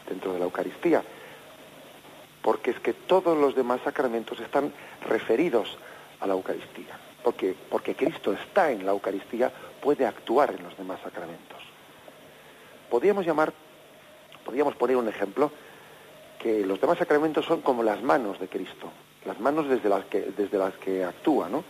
dentro 0.07 0.33
de 0.33 0.39
la 0.39 0.45
Eucaristía. 0.45 1.03
Porque 2.41 2.71
es 2.71 2.79
que 2.79 2.93
todos 2.93 3.37
los 3.37 3.55
demás 3.55 3.81
sacramentos 3.83 4.39
están 4.39 4.73
referidos 5.07 5.77
a 6.19 6.27
la 6.27 6.33
Eucaristía. 6.33 7.10
Porque, 7.23 7.55
porque 7.69 7.95
Cristo 7.95 8.33
está 8.33 8.71
en 8.71 8.85
la 8.85 8.91
Eucaristía, 8.91 9.51
puede 9.81 10.05
actuar 10.05 10.53
en 10.55 10.63
los 10.63 10.77
demás 10.77 10.99
sacramentos. 11.03 11.59
Podríamos 12.89 13.25
llamar, 13.25 13.53
podríamos 14.43 14.75
poner 14.75 14.97
un 14.97 15.07
ejemplo 15.07 15.51
que 16.39 16.65
los 16.65 16.81
demás 16.81 16.97
sacramentos 16.97 17.45
son 17.45 17.61
como 17.61 17.83
las 17.83 18.01
manos 18.01 18.39
de 18.39 18.47
Cristo, 18.47 18.91
las 19.25 19.39
manos 19.39 19.69
desde 19.69 19.89
las 19.89 20.05
que, 20.05 20.21
desde 20.35 20.57
las 20.57 20.73
que 20.75 21.03
actúa, 21.03 21.47
¿no? 21.49 21.63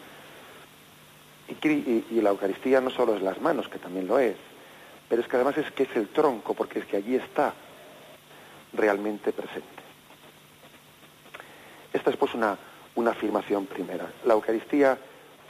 Y, 1.50 2.22
la 2.22 2.30
Eucaristía 2.30 2.80
no 2.80 2.90
solo 2.90 3.16
es 3.16 3.22
las 3.22 3.42
manos, 3.42 3.68
que 3.68 3.78
también 3.78 4.08
lo 4.08 4.18
es, 4.18 4.38
pero 5.10 5.22
es 5.22 5.28
que 5.28 5.36
además 5.36 5.58
es 5.58 5.70
que 5.72 5.84
es 5.84 5.96
el 5.96 6.08
tronco, 6.08 6.54
porque 6.54 6.80
es 6.80 6.86
que 6.86 6.96
allí 6.96 7.16
está 7.16 7.54
realmente 8.72 9.34
presente. 9.34 9.68
Esta 11.92 12.10
es 12.10 12.16
pues 12.16 12.34
una, 12.34 12.58
una 12.96 13.12
afirmación 13.12 13.66
primera. 13.66 14.10
La 14.24 14.34
Eucaristía 14.34 14.98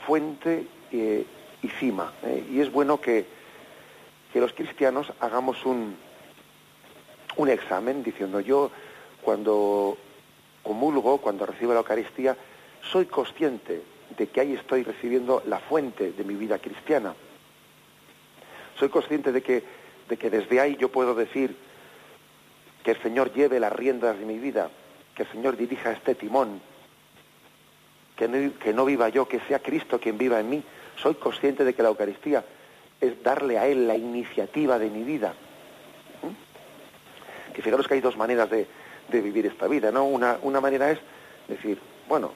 fuente 0.06 0.66
eh, 0.90 1.24
y 1.62 1.68
cima. 1.68 2.12
¿eh? 2.22 2.44
y 2.50 2.60
es 2.60 2.70
bueno 2.70 3.00
que, 3.00 3.24
que 4.32 4.40
los 4.40 4.52
cristianos 4.52 5.12
hagamos 5.20 5.64
un, 5.64 5.96
un 7.36 7.48
examen 7.48 8.02
diciendo 8.02 8.40
yo 8.40 8.70
cuando 9.22 9.96
comulgo, 10.62 11.18
cuando 11.18 11.46
recibo 11.46 11.72
la 11.72 11.80
Eucaristía, 11.80 12.36
soy 12.82 13.06
consciente 13.06 13.82
de 14.16 14.26
que 14.26 14.40
ahí 14.40 14.54
estoy 14.54 14.82
recibiendo 14.82 15.42
la 15.46 15.58
fuente 15.58 16.12
de 16.12 16.24
mi 16.24 16.34
vida 16.34 16.58
cristiana. 16.58 17.14
Soy 18.78 18.88
consciente 18.88 19.32
de 19.32 19.42
que, 19.42 19.62
de 20.08 20.16
que 20.16 20.30
desde 20.30 20.60
ahí 20.60 20.76
yo 20.76 20.90
puedo 20.90 21.14
decir 21.14 21.56
que 22.82 22.92
el 22.92 23.02
Señor 23.02 23.32
lleve 23.32 23.60
las 23.60 23.72
riendas 23.72 24.18
de 24.18 24.24
mi 24.24 24.38
vida, 24.38 24.70
que 25.14 25.22
el 25.22 25.30
Señor 25.30 25.56
dirija 25.56 25.92
este 25.92 26.14
timón, 26.14 26.60
que 28.58 28.72
no, 28.72 28.84
viva 28.84 29.08
yo, 29.08 29.26
que 29.26 29.40
sea 29.40 29.58
Cristo 29.60 29.98
quien 30.00 30.18
viva 30.18 30.40
en 30.40 30.50
mí. 30.50 30.62
Soy 30.96 31.14
consciente 31.14 31.64
de 31.64 31.74
que 31.74 31.82
la 31.82 31.88
Eucaristía 31.88 32.44
es 33.00 33.22
darle 33.22 33.58
a 33.58 33.66
Él 33.66 33.86
la 33.88 33.96
iniciativa 33.96 34.78
de 34.78 34.90
mi 34.90 35.02
vida. 35.02 35.34
¿Mm? 36.22 37.52
Que 37.52 37.62
fijaros 37.62 37.88
que 37.88 37.94
hay 37.94 38.00
dos 38.00 38.16
maneras 38.16 38.50
de, 38.50 38.66
de 39.08 39.20
vivir 39.20 39.46
esta 39.46 39.68
vida, 39.68 39.90
¿no? 39.90 40.04
Una, 40.04 40.38
una 40.42 40.60
manera 40.60 40.90
es 40.90 40.98
decir, 41.48 41.78
bueno, 42.08 42.32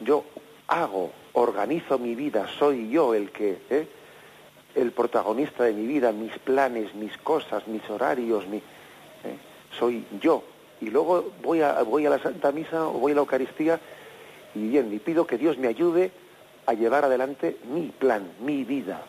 yo 0.00 0.24
hago, 0.68 1.12
organizo 1.34 1.98
mi 1.98 2.14
vida, 2.14 2.46
soy 2.58 2.90
yo 2.90 3.14
el 3.14 3.30
que, 3.30 3.58
¿eh? 3.70 3.86
el 4.74 4.92
protagonista 4.92 5.64
de 5.64 5.72
mi 5.72 5.86
vida, 5.86 6.12
mis 6.12 6.36
planes, 6.38 6.94
mis 6.94 7.16
cosas, 7.18 7.66
mis 7.66 7.88
horarios, 7.88 8.46
mi, 8.46 8.58
¿eh? 8.58 8.62
soy 9.78 10.04
yo. 10.20 10.42
Y 10.80 10.90
luego 10.90 11.32
voy 11.42 11.62
a, 11.62 11.82
voy 11.82 12.04
a 12.04 12.10
la 12.10 12.18
Santa 12.18 12.52
Misa 12.52 12.86
o 12.86 12.92
voy 12.92 13.12
a 13.12 13.14
la 13.14 13.20
Eucaristía 13.22 13.80
y 14.56 14.68
bien, 14.68 14.92
y 14.92 14.98
pido 14.98 15.26
que 15.26 15.36
Dios 15.36 15.58
me 15.58 15.68
ayude 15.68 16.10
a 16.64 16.72
llevar 16.72 17.04
adelante 17.04 17.58
mi 17.64 17.88
plan, 17.88 18.32
mi 18.40 18.64
vida. 18.64 19.02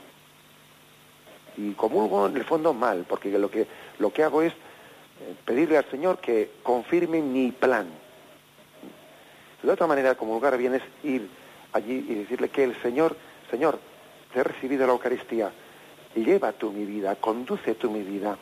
Y 1.55 1.71
comulgo 1.71 2.27
en 2.27 2.35
el 2.35 2.43
fondo 2.43 2.73
mal, 2.73 3.05
porque 3.07 3.29
lo 3.29 3.49
que, 3.49 3.65
lo 3.97 4.11
que 4.11 4.23
hago 4.23 4.41
es 4.41 4.53
pedirle 5.45 5.77
al 5.77 5.89
Señor 5.89 6.19
que 6.19 6.51
confirme 6.63 7.21
mi 7.21 7.53
plan. 7.53 7.87
De 9.63 9.71
otra 9.71 9.87
manera, 9.87 10.15
como 10.15 10.33
lugar 10.33 10.57
bien 10.57 10.75
es 10.75 10.83
ir 11.03 11.29
allí 11.71 12.05
y 12.09 12.15
decirle 12.15 12.49
que 12.49 12.65
el 12.65 12.81
Señor, 12.81 13.15
Señor, 13.49 13.79
te 14.33 14.41
he 14.41 14.43
recibido 14.43 14.85
la 14.85 14.93
Eucaristía, 14.93 15.51
lleva 16.13 16.51
tú 16.51 16.71
mi 16.73 16.83
vida, 16.83 17.15
conduce 17.15 17.75
tú 17.75 17.89
mi 17.89 18.01
vida, 18.01 18.37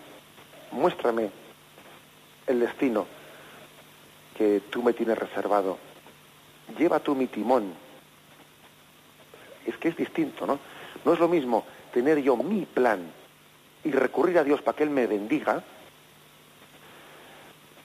muéstrame 0.71 1.29
el 2.47 2.59
destino 2.59 3.05
que 4.35 4.61
tú 4.71 4.81
me 4.81 4.93
tienes 4.93 5.17
reservado, 5.17 5.77
lleva 6.77 6.99
tú 6.99 7.15
mi 7.15 7.27
timón. 7.27 7.73
Es 9.65 9.77
que 9.77 9.89
es 9.89 9.97
distinto, 9.97 10.45
¿no? 10.45 10.59
No 11.03 11.13
es 11.13 11.19
lo 11.19 11.27
mismo 11.27 11.65
tener 11.93 12.19
yo 12.19 12.35
mi 12.35 12.65
plan 12.65 13.11
y 13.83 13.91
recurrir 13.91 14.37
a 14.37 14.43
Dios 14.43 14.61
para 14.61 14.75
que 14.75 14.83
Él 14.83 14.89
me 14.89 15.07
bendiga, 15.07 15.63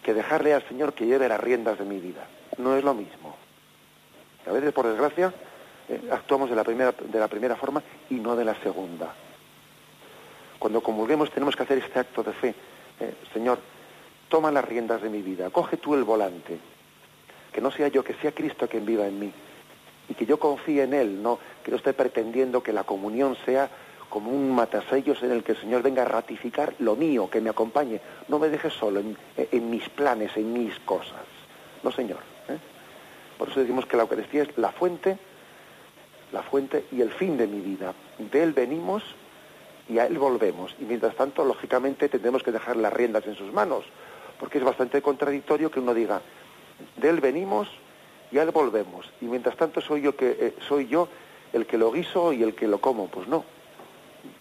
que 0.03 0.15
dejarle 0.15 0.55
al 0.55 0.67
Señor 0.67 0.95
que 0.95 1.07
lleve 1.07 1.29
las 1.29 1.41
riendas 1.41 1.79
de 1.79 1.85
mi 1.85 2.01
vida. 2.01 2.27
No 2.59 2.77
es 2.77 2.83
lo 2.83 2.95
mismo. 2.95 3.37
A 4.47 4.53
veces, 4.53 4.73
por 4.73 4.87
desgracia, 4.87 5.33
eh, 5.89 6.09
actuamos 6.11 6.49
de 6.51 6.57
la, 6.57 6.65
primera, 6.65 6.93
de 6.93 7.19
la 7.19 7.29
primera 7.29 7.57
forma 7.57 7.83
y 8.09 8.15
no 8.15 8.35
de 8.35 8.45
la 8.45 8.55
segunda. 8.63 9.15
Cuando 10.59 10.83
comulguemos 10.83 11.31
tenemos 11.31 11.57
que 11.57 11.63
hacer 11.63 11.79
este 11.79 11.99
acto 11.99 12.23
de 12.23 12.33
fe. 12.33 12.55
Eh, 13.01 13.15
Señor, 13.33 13.59
toma 14.29 14.51
las 14.51 14.65
riendas 14.65 15.03
de 15.03 15.11
mi 15.11 15.23
vida, 15.23 15.51
coge 15.51 15.77
tú 15.77 15.95
el 15.95 16.05
volante. 16.05 16.59
Que 17.53 17.61
no 17.61 17.71
sea 17.71 17.89
yo, 17.89 18.05
que 18.05 18.15
sea 18.15 18.33
Cristo 18.33 18.69
quien 18.69 18.87
viva 18.87 19.07
en 19.07 19.19
mí. 19.19 19.33
Y 20.09 20.15
que 20.15 20.27
yo 20.27 20.39
confíe 20.39 20.83
en 20.83 20.95
Él, 20.95 21.23
no 21.23 21.39
que 21.63 21.71
no 21.71 21.77
esté 21.77 21.93
pretendiendo 21.93 22.63
que 22.63 22.73
la 22.73 22.85
comunión 22.85 23.37
sea 23.45 23.71
como 24.09 24.31
un 24.31 24.55
matasellos 24.55 25.23
en 25.23 25.31
el 25.31 25.45
que 25.45 25.53
el 25.53 25.59
Señor 25.59 25.83
venga 25.83 26.03
a 26.03 26.05
ratificar 26.05 26.75
lo 26.81 26.97
mío, 26.97 27.31
que 27.31 27.41
me 27.41 27.51
acompañe. 27.51 28.01
No 28.29 28.39
me 28.39 28.49
deje 28.49 28.69
solo 28.69 29.01
en, 29.01 29.71
mis 29.71 29.89
planes, 29.89 30.37
en 30.37 30.53
mis 30.53 30.79
cosas. 30.81 31.23
No, 31.83 31.93
Señor. 31.93 32.19
¿eh? 32.49 32.59
Por 33.39 33.49
eso 33.49 33.61
decimos 33.61 33.87
que 33.87 33.97
la 33.97 34.03
Eucaristía 34.03 34.43
es 34.43 34.59
la 34.59 34.73
fuente, 34.73 35.17
la 36.33 36.43
fuente 36.43 36.87
y 36.91 37.01
el 37.01 37.11
fin 37.13 37.39
de 37.39 37.47
mi 37.47 37.61
vida. 37.61 37.95
De 38.19 38.43
Él 38.43 38.53
venimos 38.53 39.05
y 39.89 39.99
a 39.99 40.07
Él 40.07 40.19
volvemos. 40.19 40.75
Y 40.81 40.85
mientras 40.85 41.15
tanto, 41.15 41.45
lógicamente, 41.45 42.09
tendremos 42.09 42.43
que 42.43 42.53
dejar 42.53 42.77
las 42.77 42.93
riendas 42.93 43.27
en 43.27 43.37
sus 43.37 43.53
manos, 43.53 43.85
porque 44.41 44.59
es 44.59 44.65
bastante 44.65 45.01
contradictorio 45.01 45.71
que 45.71 45.81
uno 45.81 45.95
diga, 45.95 46.21
de 46.97 47.09
Él 47.09 47.21
venimos 47.21 47.69
y 48.31 48.39
a 48.39 48.43
él 48.43 48.51
volvemos. 48.51 49.11
Y 49.21 49.27
mientras 49.27 49.57
tanto 49.57 49.81
soy 49.81 50.03
yo 50.03 50.17
que 50.17 50.37
eh, 50.39 50.55
soy 50.69 50.87
yo 50.87 51.09
el 51.53 51.67
que 51.67 51.79
lo 51.79 51.91
guiso 51.91 52.33
y 52.33 52.43
el 52.43 52.55
que 52.55 52.69
lo 52.69 52.81
como. 52.81 53.09
Pues 53.09 53.29
no. 53.29 53.45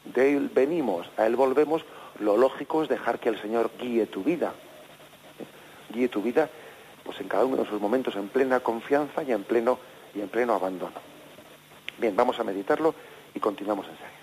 De 0.06 0.36
él 0.36 0.50
venimos, 0.54 1.10
a 1.18 1.26
él 1.26 1.36
volvemos. 1.36 1.84
Lo 2.20 2.38
lógico 2.38 2.84
es 2.84 2.90
dejar 2.90 3.20
que 3.20 3.30
el 3.30 3.42
Señor 3.42 3.72
guíe 3.80 4.06
tu 4.06 4.24
vida. 4.24 4.54
Guíe 5.94 6.10
tu 6.10 6.22
vida 6.22 6.50
pues 7.04 7.20
en 7.22 7.28
cada 7.28 7.46
uno 7.46 7.58
de 7.58 7.70
sus 7.70 7.82
momentos 7.82 8.16
en 8.16 8.28
plena 8.28 8.60
confianza 8.60 9.24
y 9.24 9.32
en 9.32 9.44
pleno 9.44 9.80
y 10.14 10.22
en 10.22 10.30
pleno 10.30 10.54
abandono. 10.54 10.94
Bien, 11.98 12.16
vamos 12.16 12.40
a 12.40 12.44
meditarlo 12.44 12.94
y 13.34 13.40
continuamos 13.40 13.88
enseguida. 13.88 14.20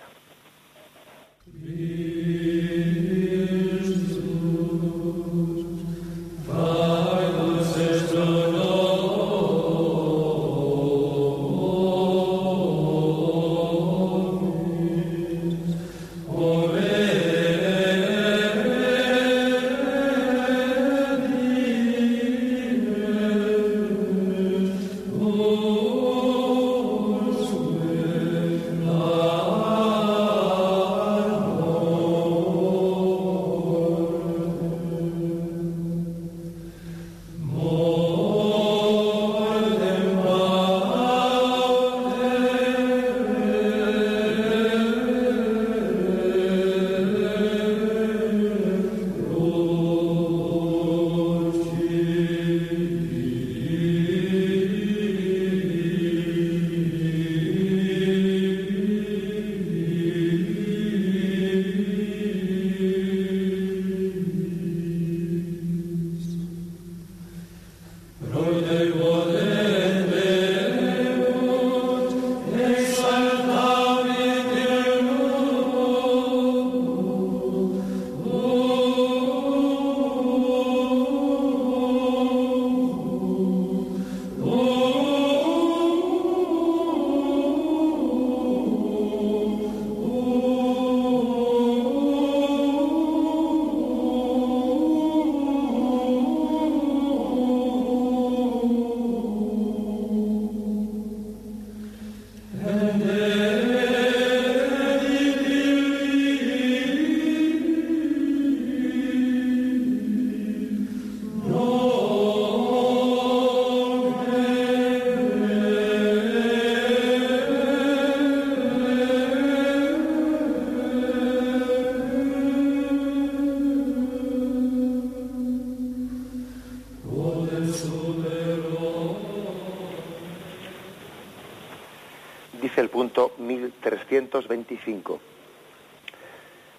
1325. 134.20 135.20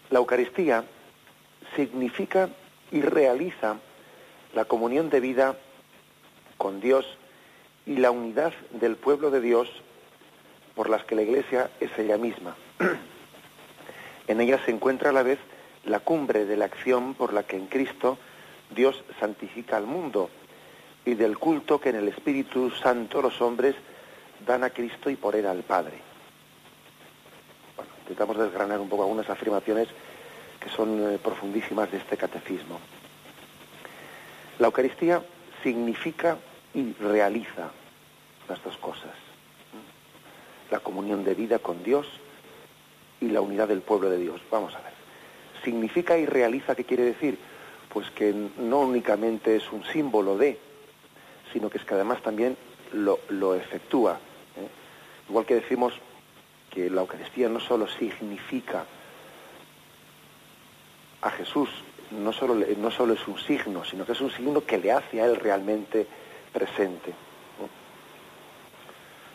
La 0.09 0.19
Eucaristía 0.19 0.83
significa 1.75 2.49
y 2.91 3.01
realiza 3.01 3.77
la 4.53 4.65
comunión 4.65 5.09
de 5.09 5.19
vida 5.19 5.57
con 6.57 6.79
Dios 6.79 7.05
y 7.85 7.97
la 7.97 8.11
unidad 8.11 8.53
del 8.71 8.95
pueblo 8.95 9.31
de 9.31 9.41
Dios 9.41 9.69
por 10.75 10.89
las 10.89 11.03
que 11.05 11.15
la 11.15 11.23
Iglesia 11.23 11.69
es 11.79 11.91
ella 11.97 12.17
misma. 12.17 12.55
en 14.27 14.41
ella 14.41 14.63
se 14.65 14.71
encuentra 14.71 15.09
a 15.09 15.13
la 15.13 15.23
vez 15.23 15.39
la 15.85 15.99
cumbre 15.99 16.45
de 16.45 16.57
la 16.57 16.65
acción 16.65 17.13
por 17.13 17.33
la 17.33 17.43
que 17.43 17.57
en 17.57 17.67
Cristo 17.67 18.17
Dios 18.75 19.03
santifica 19.19 19.77
al 19.77 19.85
mundo 19.85 20.29
y 21.05 21.15
del 21.15 21.37
culto 21.37 21.79
que 21.79 21.89
en 21.89 21.95
el 21.95 22.07
Espíritu 22.09 22.69
Santo 22.71 23.21
los 23.21 23.41
hombres 23.41 23.75
dan 24.45 24.63
a 24.63 24.69
Cristo 24.69 25.09
y 25.09 25.15
por 25.15 25.35
él 25.35 25.45
al 25.45 25.63
Padre. 25.63 25.97
Intentamos 28.07 28.37
desgranar 28.37 28.79
un 28.79 28.87
poco 28.87 29.03
algunas 29.03 29.29
afirmaciones 29.29 29.89
que 30.61 30.69
son 30.69 31.13
eh, 31.13 31.19
profundísimas 31.21 31.91
de 31.91 31.97
este 31.97 32.15
catecismo. 32.15 32.79
La 34.59 34.67
Eucaristía 34.67 35.21
significa 35.61 36.37
y 36.73 36.93
realiza 36.93 37.69
las 38.47 38.63
dos 38.63 38.77
cosas. 38.77 39.11
La 40.71 40.79
comunión 40.79 41.25
de 41.25 41.35
vida 41.35 41.59
con 41.59 41.83
Dios 41.83 42.07
y 43.19 43.27
la 43.27 43.41
unidad 43.41 43.67
del 43.67 43.81
pueblo 43.81 44.09
de 44.09 44.19
Dios. 44.19 44.39
Vamos 44.49 44.73
a 44.73 44.79
ver. 44.79 44.93
Significa 45.65 46.17
y 46.17 46.25
realiza, 46.25 46.75
¿qué 46.75 46.85
quiere 46.85 47.03
decir? 47.03 47.37
Pues 47.93 48.09
que 48.11 48.33
no 48.57 48.79
únicamente 48.79 49.57
es 49.57 49.69
un 49.69 49.83
símbolo 49.83 50.37
de, 50.37 50.57
sino 51.51 51.69
que 51.69 51.77
es 51.77 51.83
que 51.83 51.95
además 51.95 52.21
también 52.21 52.55
lo, 52.93 53.19
lo 53.27 53.53
efectúa. 53.53 54.13
¿eh? 54.55 54.69
Igual 55.29 55.45
que 55.45 55.55
decimos 55.55 55.93
que 56.77 56.91
la 56.91 57.01
Eucaristía 57.01 57.49
no 57.49 57.59
solo 57.59 57.87
significa 57.87 58.85
a 61.21 61.31
Jesús, 61.31 61.69
no 62.11 62.31
solo, 62.31 62.53
no 62.53 62.91
solo 62.91 63.15
es 63.15 63.27
un 63.27 63.39
signo, 63.39 63.83
sino 63.83 64.05
que 64.05 64.11
es 64.11 64.21
un 64.21 64.29
signo 64.29 64.61
que 64.63 64.77
le 64.77 64.91
hace 64.91 65.19
a 65.19 65.25
Él 65.25 65.37
realmente 65.37 66.05
presente. 66.53 67.15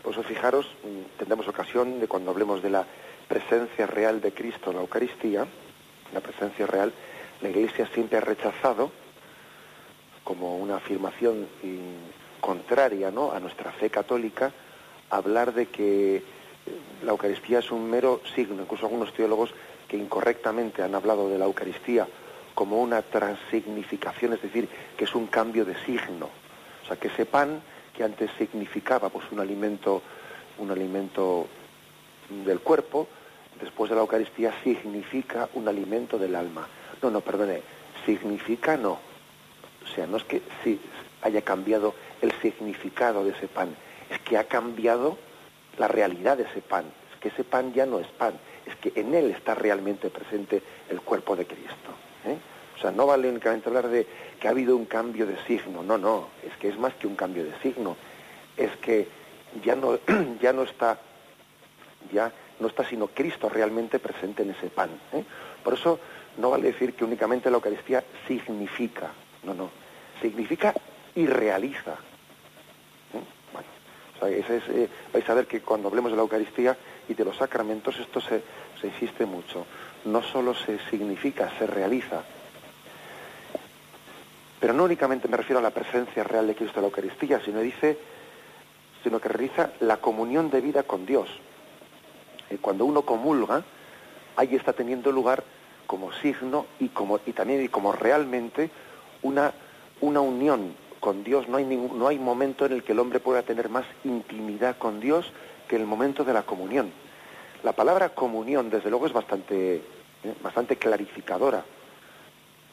Por 0.05 0.13
eso 0.13 0.23
fijaros, 0.23 0.67
mm, 0.85 1.19
tendremos 1.19 1.49
ocasión 1.49 1.99
de 1.99 2.07
cuando 2.07 2.31
hablemos 2.31 2.63
de 2.63 2.71
la 2.71 2.87
presencia 3.27 3.89
real 3.89 4.21
de 4.21 4.33
Cristo 4.33 4.71
en 4.71 4.77
la 4.77 4.83
Eucaristía, 4.83 5.45
la 6.15 6.21
presencia 6.21 6.65
real, 6.69 6.93
la 7.41 7.49
Iglesia 7.49 7.89
siempre 7.93 8.19
ha 8.19 8.21
rechazado 8.21 8.93
como 10.23 10.59
una 10.59 10.77
afirmación 10.77 11.49
contraria 12.41 13.11
¿no? 13.11 13.33
a 13.33 13.41
nuestra 13.41 13.73
fe 13.73 13.91
católica, 13.91 14.53
hablar 15.11 15.53
de 15.53 15.67
que 15.67 16.23
la 17.03 17.11
Eucaristía 17.11 17.59
es 17.59 17.71
un 17.71 17.89
mero 17.91 18.21
signo. 18.35 18.63
Incluso 18.63 18.87
algunos 18.87 19.13
teólogos 19.13 19.51
que 19.89 19.97
incorrectamente 19.97 20.83
han 20.83 20.95
hablado 20.95 21.29
de 21.29 21.39
la 21.39 21.45
Eucaristía 21.45 22.07
como 22.55 22.81
una 22.81 23.03
transignificación, 23.03 24.35
es 24.35 24.43
decir, 24.43 24.69
que 24.97 25.05
es 25.05 25.15
un 25.15 25.27
cambio 25.27 25.65
de 25.65 25.75
signo. 25.85 26.29
O 26.83 26.87
sea, 26.87 26.97
que 26.97 27.09
ese 27.09 27.27
pan 27.27 27.63
que 27.95 28.05
antes 28.05 28.31
significaba 28.39 29.09
pues 29.09 29.31
un 29.31 29.41
alimento, 29.41 30.03
un 30.59 30.71
alimento 30.71 31.47
del 32.45 32.61
cuerpo, 32.61 33.09
después 33.61 33.91
de 33.91 33.97
la 33.97 34.03
Eucaristía 34.03 34.53
significa 34.63 35.49
un 35.55 35.69
alimento 35.69 36.19
del 36.19 36.35
alma. 36.35 36.67
No, 37.03 37.11
no, 37.11 37.21
perdone, 37.21 37.63
significa 38.07 38.77
no. 38.77 38.99
O 39.85 39.95
sea, 39.95 40.07
no 40.07 40.17
es 40.17 40.25
que 40.25 40.43
sí 40.63 40.81
haya 41.23 41.43
cambiado 41.43 41.95
el 42.21 42.33
significado 42.41 43.25
de 43.25 43.31
ese 43.31 43.49
pan, 43.49 43.75
es 44.11 44.19
que 44.21 44.39
ha 44.39 44.45
cambiado 44.45 45.19
la 45.79 45.89
realidad 45.89 46.37
de 46.37 46.45
ese 46.45 46.61
pan. 46.61 46.85
Es 47.13 47.21
que 47.21 47.29
ese 47.29 47.45
pan 47.45 47.73
ya 47.73 47.87
no 47.87 48.01
es 48.01 48.09
pan, 48.09 48.35
es 48.67 48.77
que 48.77 48.93
en 49.01 49.15
él 49.15 49.31
está 49.31 49.55
realmente 49.55 50.11
presente 50.11 50.63
el 50.89 51.01
cuerpo 51.01 51.37
de 51.37 51.47
Cristo. 51.47 51.91
¿eh? 52.27 52.37
O 52.77 52.81
sea, 52.81 52.91
no 52.91 53.07
vale 53.07 53.29
únicamente 53.29 53.69
hablar 53.69 53.89
de 53.89 54.07
que 54.41 54.49
ha 54.49 54.51
habido 54.51 54.77
un 54.77 54.87
cambio 54.87 55.27
de 55.27 55.37
signo, 55.47 55.83
no, 55.83 55.99
no, 55.99 56.29
es 56.43 56.57
que 56.57 56.69
es 56.69 56.79
más 56.79 56.95
que 56.95 57.07
un 57.07 57.15
cambio 57.15 57.45
de 57.45 57.53
signo, 57.61 57.97
es 58.57 58.75
que 58.77 59.09
ya 59.65 59.77
no, 59.77 59.99
ya 60.41 60.53
no 60.53 60.63
está, 60.63 60.99
ya 62.13 62.33
no 62.59 62.69
está 62.69 62.85
sino 62.85 63.09
Cristo 63.09 63.49
realmente 63.49 63.99
presente 63.99 64.43
en 64.43 64.51
ese 64.51 64.69
pan. 64.69 64.91
¿eh? 65.13 65.25
Por 65.63 65.75
eso 65.75 65.99
no 66.39 66.51
vale 66.51 66.73
decir 66.73 66.95
que 66.95 67.05
únicamente 67.05 67.51
la 67.51 67.57
Eucaristía 67.57 68.03
significa, 68.27 69.11
no, 69.45 69.55
no, 69.55 69.71
significa 70.21 70.75
y 71.15 71.27
realiza. 71.27 71.97
¿Eh? 74.29 74.45
Eh, 74.49 74.89
vais 75.13 75.29
a 75.29 75.35
ver 75.35 75.47
que 75.47 75.61
cuando 75.61 75.89
hablemos 75.89 76.11
de 76.11 76.17
la 76.17 76.23
Eucaristía 76.23 76.77
y 77.09 77.15
de 77.15 77.25
los 77.25 77.37
sacramentos, 77.37 77.99
esto 77.99 78.21
se, 78.21 78.43
se 78.81 78.87
insiste 78.89 79.27
mucho. 79.27 79.67
No 80.05 80.23
solo 80.23 80.55
se 80.55 80.79
significa, 80.91 81.51
se 81.59 81.67
realiza. 81.67 82.23
Pero 84.61 84.73
no 84.75 84.85
únicamente 84.85 85.29
me 85.29 85.37
refiero 85.37 85.59
a 85.59 85.63
la 85.63 85.71
presencia 85.71 86.23
real 86.23 86.47
de 86.47 86.55
Cristo 86.55 86.79
en 86.79 86.83
la 86.83 86.89
Eucaristía, 86.89 87.41
sino 87.45 87.61
dice, 87.61 87.99
sino 89.03 89.21
que 89.21 89.29
realiza 89.29 89.71
la 89.81 89.97
comunión 89.97 90.51
de 90.51 90.61
vida 90.61 90.85
con 90.85 91.05
Dios. 91.05 91.29
Y 92.51 92.59
cuando 92.59 92.85
uno 92.85 93.03
comulga, 93.03 93.65
ahí 94.37 94.55
está 94.55 94.73
teniendo 94.73 95.11
lugar 95.11 95.43
como 95.87 96.13
signo 96.13 96.67
y 96.79 96.89
como 96.89 97.21
y 97.27 97.33
también 97.33 97.63
y 97.63 97.69
como 97.69 97.93
realmente 97.93 98.71
una 99.23 99.53
una 100.01 100.21
unión 100.21 100.75
con 101.03 101.25
Dios. 101.25 101.49
No 101.49 101.57
hay 101.57 101.65
ningún, 101.65 101.99
no 101.99 102.07
hay 102.07 102.19
momento 102.19 102.65
en 102.65 102.73
el 102.73 102.85
que 102.85 102.93
el 102.93 103.01
hombre 103.01 103.19
pueda 103.19 103.43
tener 103.43 103.69
más 103.69 103.85
intimidad 104.05 104.79
con 104.79 105.01
Dios 105.01 105.31
que 105.67 105.75
el 105.75 105.85
momento 105.85 106.25
de 106.25 106.33
la 106.33 106.45
comunión. 106.45 106.93
La 107.65 107.73
palabra 107.73 108.11
comunión, 108.11 108.71
desde 108.71 108.89
luego, 108.89 109.07
es 109.07 109.13
bastante, 109.13 109.77
eh, 109.77 110.35
bastante 110.41 110.77
clarificadora. 110.77 111.65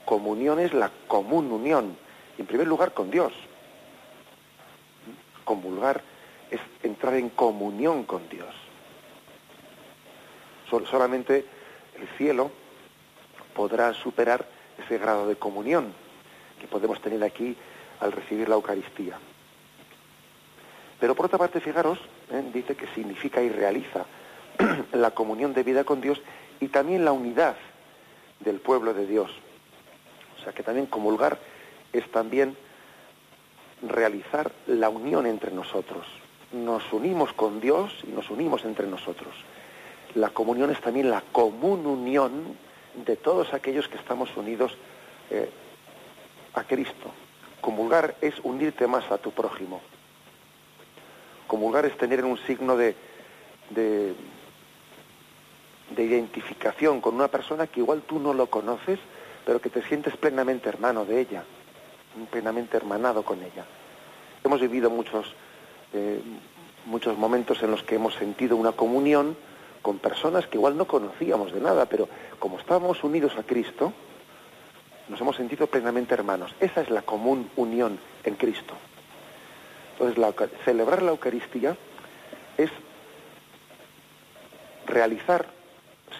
Comunión 0.05 0.59
es 0.59 0.73
la 0.75 0.91
común 1.07 1.51
unión, 1.51 1.97
en 2.37 2.45
primer 2.45 2.67
lugar 2.67 2.93
con 2.93 3.09
Dios. 3.09 3.33
Comulgar 5.43 6.03
es 6.51 6.61
entrar 6.83 7.15
en 7.15 7.29
comunión 7.29 8.03
con 8.03 8.29
Dios. 8.29 8.53
solamente 10.69 11.45
el 11.99 12.07
cielo 12.17 12.51
podrá 13.55 13.91
superar 13.93 14.45
ese 14.77 14.99
grado 14.99 15.27
de 15.27 15.35
comunión 15.35 15.93
que 16.59 16.67
podemos 16.67 17.01
tener 17.01 17.23
aquí 17.23 17.57
al 17.99 18.11
recibir 18.11 18.47
la 18.49 18.55
Eucaristía. 18.55 19.17
Pero 20.99 21.15
por 21.15 21.27
otra 21.27 21.37
parte, 21.37 21.61
fijaros, 21.61 21.99
¿eh? 22.31 22.43
dice 22.53 22.75
que 22.75 22.87
significa 22.87 23.41
y 23.41 23.49
realiza 23.49 24.05
la 24.93 25.11
comunión 25.11 25.53
de 25.53 25.63
vida 25.63 25.83
con 25.83 26.01
Dios 26.01 26.21
y 26.59 26.67
también 26.67 27.05
la 27.05 27.11
unidad 27.11 27.55
del 28.39 28.59
pueblo 28.59 28.93
de 28.93 29.05
Dios. 29.05 29.31
O 30.39 30.43
sea 30.43 30.53
que 30.53 30.63
también 30.63 30.87
comulgar 30.87 31.39
es 31.93 32.09
también 32.11 32.55
realizar 33.81 34.51
la 34.67 34.89
unión 34.89 35.25
entre 35.25 35.51
nosotros. 35.51 36.05
Nos 36.51 36.91
unimos 36.91 37.31
con 37.33 37.61
Dios 37.61 37.93
y 38.03 38.11
nos 38.11 38.29
unimos 38.29 38.65
entre 38.65 38.87
nosotros. 38.87 39.33
La 40.15 40.29
comunión 40.29 40.71
es 40.71 40.81
también 40.81 41.09
la 41.09 41.21
común 41.31 41.85
unión 41.85 42.57
de 43.05 43.15
todos 43.15 43.53
aquellos 43.53 43.87
que 43.87 43.97
estamos 43.97 44.35
unidos 44.35 44.75
eh, 45.29 45.49
a 46.55 46.63
Cristo. 46.63 47.11
Comulgar 47.61 48.15
es 48.21 48.35
unirte 48.43 48.87
más 48.87 49.09
a 49.11 49.17
tu 49.17 49.31
prójimo. 49.31 49.81
Comulgar 51.47 51.85
es 51.85 51.97
tener 51.97 52.23
un 52.23 52.37
signo 52.45 52.77
de, 52.77 52.95
de, 53.69 54.15
identificación 55.97 57.01
con 57.01 57.15
una 57.15 57.27
persona 57.27 57.67
que 57.67 57.81
igual 57.81 58.03
tú 58.03 58.19
no 58.19 58.33
lo 58.33 58.47
conoces, 58.47 58.99
pero 59.45 59.59
que 59.59 59.69
te 59.69 59.81
sientes 59.83 60.15
plenamente 60.15 60.69
hermano 60.69 61.05
de 61.05 61.19
ella, 61.19 61.43
plenamente 62.31 62.77
hermanado 62.77 63.23
con 63.23 63.41
ella. 63.41 63.65
Hemos 64.43 64.61
vivido 64.61 64.89
muchos, 64.89 65.33
eh, 65.93 66.21
muchos 66.85 67.17
momentos 67.17 67.61
en 67.63 67.71
los 67.71 67.83
que 67.83 67.95
hemos 67.95 68.13
sentido 68.15 68.55
una 68.55 68.71
comunión 68.71 69.35
con 69.81 69.97
personas 69.97 70.47
que 70.47 70.57
igual 70.57 70.77
no 70.77 70.85
conocíamos 70.85 71.51
de 71.51 71.61
nada, 71.61 71.85
pero 71.85 72.07
como 72.37 72.59
estábamos 72.59 73.03
unidos 73.03 73.35
a 73.37 73.43
Cristo, 73.43 73.93
nos 75.09 75.19
hemos 75.19 75.35
sentido 75.35 75.67
plenamente 75.67 76.13
hermanos. 76.13 76.55
Esa 76.59 76.81
es 76.81 76.89
la 76.89 77.01
común 77.01 77.49
unión 77.55 77.99
en 78.23 78.35
Cristo. 78.35 78.75
Entonces, 79.93 80.49
celebrar 80.63 81.01
la 81.01 81.11
Eucaristía 81.11 81.75
es 82.57 82.69
realizar, 84.85 85.47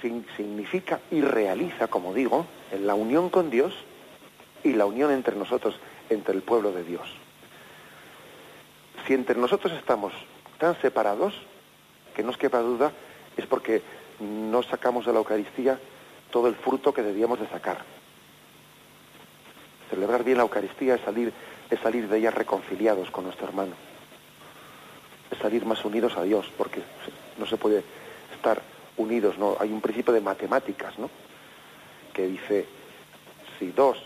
significa 0.02 1.00
y 1.12 1.22
realiza, 1.22 1.88
como 1.88 2.14
digo, 2.14 2.46
en 2.72 2.88
la 2.88 2.96
unión 2.96 3.30
con 3.30 3.50
Dios 3.50 3.74
y 4.64 4.74
la 4.74 4.86
unión 4.86 5.12
entre 5.12 5.36
nosotros, 5.36 5.80
entre 6.10 6.36
el 6.36 6.42
pueblo 6.42 6.72
de 6.72 6.84
Dios. 6.84 7.08
Si 9.08 9.14
entre 9.14 9.36
nosotros 9.36 9.74
estamos 9.74 10.14
tan 10.58 10.80
separados, 10.82 11.34
que 12.16 12.24
no 12.24 12.32
os 12.32 12.38
quepa 12.38 12.60
duda, 12.60 12.92
es 13.38 13.46
porque 13.46 13.82
no 14.20 14.62
sacamos 14.64 15.06
de 15.06 15.14
la 15.14 15.20
Eucaristía 15.20 15.80
todo 16.32 16.48
el 16.48 16.56
fruto 16.56 16.94
que 16.94 17.02
debíamos 17.02 17.40
de 17.40 17.48
sacar. 17.48 17.99
Celebrar 19.90 20.24
bien 20.24 20.38
la 20.38 20.44
Eucaristía 20.44 20.96
es 20.96 21.02
salir, 21.02 21.34
es 21.70 21.80
salir 21.80 22.08
de 22.08 22.18
ella 22.18 22.32
reconciliados 22.32 23.10
con 23.12 23.24
nuestro 23.26 23.48
hermano. 23.48 23.74
Es 25.32 25.38
salir 25.40 25.66
más 25.66 25.84
unidos 25.84 26.16
a 26.18 26.24
Dios, 26.24 26.52
porque 26.58 26.82
no 27.38 27.46
se 27.46 27.58
puede 27.58 27.84
estar 28.36 28.62
unidos, 28.98 29.38
¿no? 29.38 29.58
Hay 29.60 29.72
un 29.72 29.82
principio 29.82 30.14
de 30.14 30.22
matemáticas, 30.22 30.98
¿no? 31.00 31.10
Que 32.14 32.28
dice, 32.28 32.68
si 33.58 33.72
dos 33.72 33.98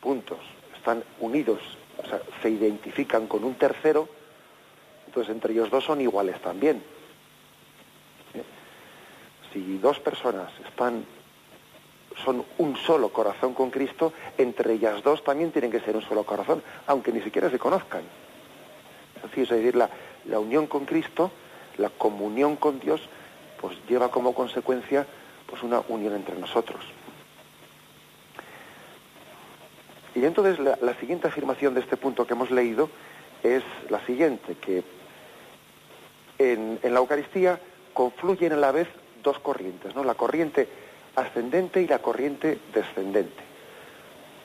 puntos 0.00 0.38
están 0.76 1.04
unidos, 1.20 1.60
o 2.02 2.06
sea, 2.06 2.20
se 2.40 2.50
identifican 2.50 3.26
con 3.26 3.44
un 3.44 3.54
tercero, 3.54 4.08
entonces 5.06 5.32
entre 5.32 5.52
ellos 5.52 5.70
dos 5.70 5.84
son 5.84 6.00
iguales 6.00 6.40
también. 6.40 6.82
¿Eh? 8.34 8.42
Si 9.52 9.78
dos 9.78 10.00
personas 10.00 10.50
están 10.66 11.04
son 12.24 12.44
un 12.58 12.76
solo 12.76 13.10
corazón 13.10 13.54
con 13.54 13.70
Cristo, 13.70 14.12
entre 14.38 14.74
ellas 14.74 15.02
dos 15.02 15.22
también 15.24 15.50
tienen 15.50 15.70
que 15.70 15.80
ser 15.80 15.96
un 15.96 16.02
solo 16.02 16.24
corazón, 16.24 16.62
aunque 16.86 17.12
ni 17.12 17.20
siquiera 17.22 17.50
se 17.50 17.58
conozcan. 17.58 18.02
Así 19.24 19.42
es 19.42 19.48
decir, 19.48 19.76
la, 19.76 19.88
la 20.26 20.38
unión 20.38 20.66
con 20.66 20.84
Cristo, 20.84 21.30
la 21.78 21.90
comunión 21.90 22.56
con 22.56 22.80
Dios, 22.80 23.00
pues 23.60 23.76
lleva 23.88 24.10
como 24.10 24.34
consecuencia 24.34 25.06
pues 25.46 25.62
una 25.62 25.80
unión 25.88 26.14
entre 26.14 26.36
nosotros. 26.36 26.84
Y 30.14 30.24
entonces 30.24 30.58
la, 30.58 30.78
la, 30.82 30.94
siguiente 30.98 31.28
afirmación 31.28 31.72
de 31.74 31.80
este 31.80 31.96
punto 31.96 32.26
que 32.26 32.34
hemos 32.34 32.50
leído 32.50 32.90
es 33.42 33.62
la 33.88 34.04
siguiente, 34.04 34.56
que 34.56 34.82
en, 36.38 36.78
en 36.82 36.92
la 36.92 37.00
Eucaristía 37.00 37.60
confluyen 37.94 38.52
a 38.52 38.56
la 38.56 38.72
vez 38.72 38.88
dos 39.22 39.38
corrientes, 39.38 39.94
¿no? 39.94 40.04
La 40.04 40.14
corriente 40.14 40.68
ascendente 41.16 41.82
y 41.82 41.86
la 41.86 42.00
corriente 42.00 42.58
descendente. 42.74 43.42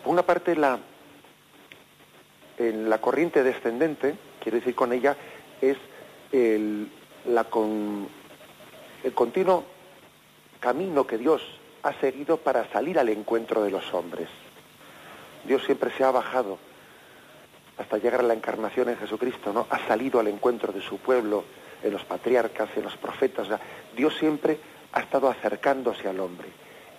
Por 0.03 0.13
una 0.13 0.23
parte, 0.23 0.55
la, 0.55 0.79
en 2.57 2.89
la 2.89 2.99
corriente 2.99 3.43
descendente, 3.43 4.15
quiero 4.41 4.57
decir 4.57 4.75
con 4.75 4.93
ella, 4.93 5.15
es 5.61 5.77
el, 6.31 6.89
la 7.25 7.45
con, 7.45 8.07
el 9.03 9.13
continuo 9.13 9.63
camino 10.59 11.05
que 11.05 11.17
Dios 11.17 11.41
ha 11.83 11.93
seguido 11.93 12.37
para 12.37 12.69
salir 12.71 12.99
al 12.99 13.09
encuentro 13.09 13.63
de 13.63 13.71
los 13.71 13.93
hombres. 13.93 14.27
Dios 15.45 15.63
siempre 15.63 15.91
se 15.91 16.03
ha 16.03 16.11
bajado 16.11 16.57
hasta 17.77 17.97
llegar 17.97 18.21
a 18.21 18.23
la 18.23 18.33
encarnación 18.33 18.89
en 18.89 18.97
Jesucristo, 18.97 19.53
¿no? 19.53 19.67
Ha 19.69 19.85
salido 19.87 20.19
al 20.19 20.27
encuentro 20.27 20.73
de 20.73 20.81
su 20.81 20.97
pueblo, 20.97 21.43
en 21.83 21.93
los 21.93 22.03
patriarcas, 22.03 22.69
en 22.75 22.83
los 22.83 22.97
profetas. 22.97 23.47
Dios 23.95 24.15
siempre 24.17 24.57
ha 24.97 25.01
estado 25.01 25.29
acercándose 25.29 26.07
al 26.09 26.19
hombre. 26.19 26.49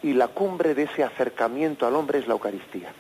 Y 0.05 0.13
la 0.13 0.29
cumbre 0.29 0.75
de 0.75 0.85
ese 0.85 1.03
acercamiento 1.03 1.85
al 1.85 1.97
hombre 1.97 2.21
es 2.21 2.29
la 2.29 2.35
Eucaristía. 2.35 2.93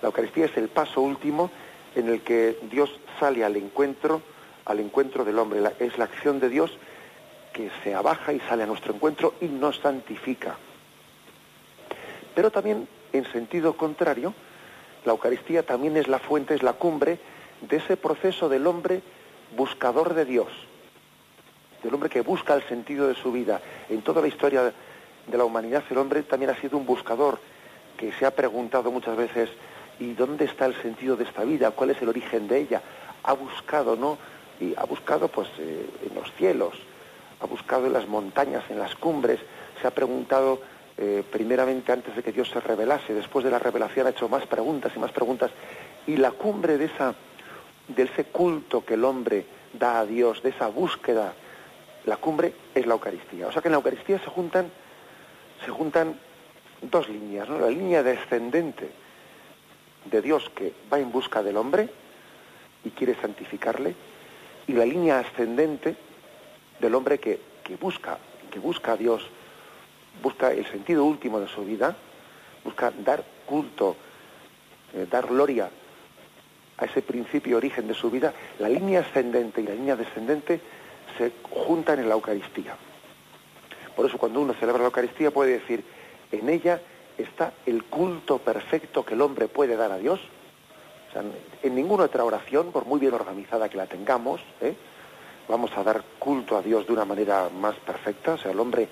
La 0.00 0.06
Eucaristía 0.06 0.44
es 0.44 0.56
el 0.56 0.68
paso 0.68 1.00
último 1.00 1.50
en 1.96 2.08
el 2.08 2.20
que 2.22 2.56
Dios 2.70 2.90
sale 3.18 3.44
al 3.44 3.56
encuentro, 3.56 4.22
al 4.64 4.78
encuentro 4.78 5.24
del 5.24 5.40
hombre. 5.40 5.60
es 5.80 5.98
la 5.98 6.04
acción 6.04 6.38
de 6.38 6.48
Dios 6.48 6.70
que 7.52 7.70
se 7.82 7.94
abaja 7.94 8.32
y 8.32 8.38
sale 8.40 8.62
a 8.62 8.66
nuestro 8.66 8.94
encuentro 8.94 9.34
y 9.40 9.46
nos 9.46 9.78
santifica. 9.78 10.56
Pero 12.36 12.52
también, 12.52 12.88
en 13.12 13.24
sentido 13.32 13.76
contrario, 13.76 14.34
la 15.04 15.12
Eucaristía 15.12 15.64
también 15.64 15.96
es 15.96 16.06
la 16.06 16.20
fuente, 16.20 16.54
es 16.54 16.62
la 16.62 16.74
cumbre 16.74 17.18
de 17.60 17.76
ese 17.76 17.96
proceso 17.96 18.48
del 18.48 18.68
hombre 18.68 19.02
buscador 19.56 20.14
de 20.14 20.24
Dios 20.24 20.48
del 21.82 21.94
hombre 21.94 22.08
que 22.08 22.20
busca 22.20 22.54
el 22.54 22.62
sentido 22.68 23.08
de 23.08 23.14
su 23.14 23.32
vida. 23.32 23.60
En 23.88 24.02
toda 24.02 24.20
la 24.20 24.28
historia 24.28 24.72
de 25.26 25.38
la 25.38 25.44
humanidad 25.44 25.84
el 25.90 25.98
hombre 25.98 26.22
también 26.22 26.50
ha 26.50 26.60
sido 26.60 26.76
un 26.76 26.86
buscador 26.86 27.38
que 27.96 28.12
se 28.12 28.26
ha 28.26 28.30
preguntado 28.32 28.90
muchas 28.90 29.16
veces, 29.16 29.50
¿y 30.00 30.14
dónde 30.14 30.46
está 30.46 30.66
el 30.66 30.80
sentido 30.82 31.16
de 31.16 31.24
esta 31.24 31.44
vida? 31.44 31.70
¿Cuál 31.70 31.90
es 31.90 32.02
el 32.02 32.08
origen 32.08 32.48
de 32.48 32.60
ella? 32.60 32.82
Ha 33.22 33.32
buscado, 33.34 33.96
¿no? 33.96 34.18
Y 34.60 34.74
ha 34.76 34.84
buscado 34.84 35.28
pues 35.28 35.48
eh, 35.58 35.86
en 36.08 36.14
los 36.14 36.32
cielos, 36.32 36.74
ha 37.40 37.46
buscado 37.46 37.86
en 37.86 37.92
las 37.92 38.08
montañas, 38.08 38.64
en 38.70 38.78
las 38.78 38.94
cumbres, 38.96 39.40
se 39.80 39.86
ha 39.86 39.90
preguntado 39.90 40.60
eh, 40.98 41.22
primeramente 41.30 41.92
antes 41.92 42.14
de 42.14 42.22
que 42.22 42.32
Dios 42.32 42.48
se 42.48 42.60
revelase, 42.60 43.14
después 43.14 43.44
de 43.44 43.50
la 43.50 43.58
revelación 43.58 44.06
ha 44.06 44.10
hecho 44.10 44.28
más 44.28 44.46
preguntas 44.46 44.92
y 44.94 44.98
más 44.98 45.12
preguntas, 45.12 45.50
y 46.06 46.16
la 46.16 46.32
cumbre 46.32 46.78
de 46.78 46.86
esa 46.86 47.14
de 47.88 48.04
ese 48.04 48.24
culto 48.24 48.84
que 48.84 48.94
el 48.94 49.04
hombre 49.04 49.44
da 49.72 50.00
a 50.00 50.06
Dios, 50.06 50.42
de 50.42 50.50
esa 50.50 50.68
búsqueda 50.68 51.34
la 52.06 52.16
cumbre 52.16 52.52
es 52.74 52.86
la 52.86 52.94
Eucaristía. 52.94 53.48
O 53.48 53.52
sea 53.52 53.62
que 53.62 53.68
en 53.68 53.72
la 53.72 53.78
Eucaristía 53.78 54.18
se 54.18 54.26
juntan, 54.26 54.70
se 55.64 55.70
juntan 55.70 56.18
dos 56.82 57.08
líneas, 57.08 57.48
¿no? 57.48 57.58
La 57.58 57.68
línea 57.68 58.02
descendente 58.02 58.90
de 60.04 60.22
Dios 60.22 60.50
que 60.54 60.72
va 60.92 60.98
en 60.98 61.12
busca 61.12 61.42
del 61.42 61.56
hombre 61.56 61.88
y 62.84 62.90
quiere 62.90 63.14
santificarle, 63.20 63.94
y 64.66 64.72
la 64.72 64.84
línea 64.84 65.20
ascendente 65.20 65.96
del 66.80 66.94
hombre 66.94 67.18
que, 67.18 67.40
que 67.62 67.76
busca, 67.76 68.18
que 68.50 68.58
busca 68.58 68.92
a 68.92 68.96
Dios, 68.96 69.22
busca 70.20 70.52
el 70.52 70.66
sentido 70.66 71.04
último 71.04 71.38
de 71.38 71.46
su 71.46 71.64
vida, 71.64 71.96
busca 72.64 72.90
dar 73.04 73.24
culto, 73.46 73.96
eh, 74.94 75.06
dar 75.08 75.26
gloria 75.26 75.70
a 76.78 76.84
ese 76.84 77.02
principio 77.02 77.56
origen 77.56 77.86
de 77.86 77.94
su 77.94 78.10
vida, 78.10 78.32
la 78.58 78.68
línea 78.68 79.00
ascendente 79.00 79.60
y 79.60 79.66
la 79.66 79.74
línea 79.74 79.96
descendente 79.96 80.60
se 81.18 81.32
juntan 81.50 81.98
en 81.98 82.08
la 82.08 82.14
Eucaristía. 82.14 82.76
Por 83.94 84.06
eso 84.06 84.18
cuando 84.18 84.40
uno 84.40 84.54
celebra 84.54 84.82
la 84.82 84.86
Eucaristía 84.86 85.30
puede 85.30 85.52
decir, 85.52 85.84
en 86.30 86.48
ella 86.48 86.80
está 87.18 87.52
el 87.66 87.84
culto 87.84 88.38
perfecto 88.38 89.04
que 89.04 89.14
el 89.14 89.20
hombre 89.20 89.48
puede 89.48 89.76
dar 89.76 89.92
a 89.92 89.98
Dios. 89.98 90.20
O 91.08 91.12
sea, 91.12 91.22
en 91.62 91.74
ninguna 91.74 92.04
otra 92.04 92.24
oración, 92.24 92.72
por 92.72 92.86
muy 92.86 92.98
bien 92.98 93.12
organizada 93.12 93.68
que 93.68 93.76
la 93.76 93.86
tengamos, 93.86 94.40
¿eh? 94.60 94.74
vamos 95.48 95.70
a 95.76 95.82
dar 95.82 96.02
culto 96.18 96.56
a 96.56 96.62
Dios 96.62 96.86
de 96.86 96.92
una 96.92 97.04
manera 97.04 97.50
más 97.50 97.76
perfecta. 97.76 98.34
O 98.34 98.38
sea, 98.38 98.50
el 98.50 98.60
hombre, 98.60 98.88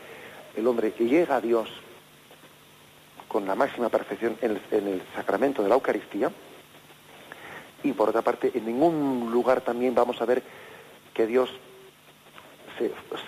el 0.55 0.67
hombre 0.67 0.93
llega 0.99 1.37
a 1.37 1.41
Dios 1.41 1.71
con 3.27 3.47
la 3.47 3.55
máxima 3.55 3.89
perfección 3.89 4.37
en 4.43 4.89
el 4.89 5.03
sacramento 5.15 5.63
de 5.63 5.69
la 5.69 5.77
Eucaristía. 5.77 6.31
Y 7.83 7.93
por 7.93 8.11
otra 8.11 8.23
parte, 8.23 8.51
en 8.55 8.67
ningún 8.67 9.31
lugar 9.33 9.63
también 9.63 9.95
vamos 9.95 10.21
a 10.21 10.27
ver 10.27 10.43
que 11.15 11.27
Dios 11.27 11.49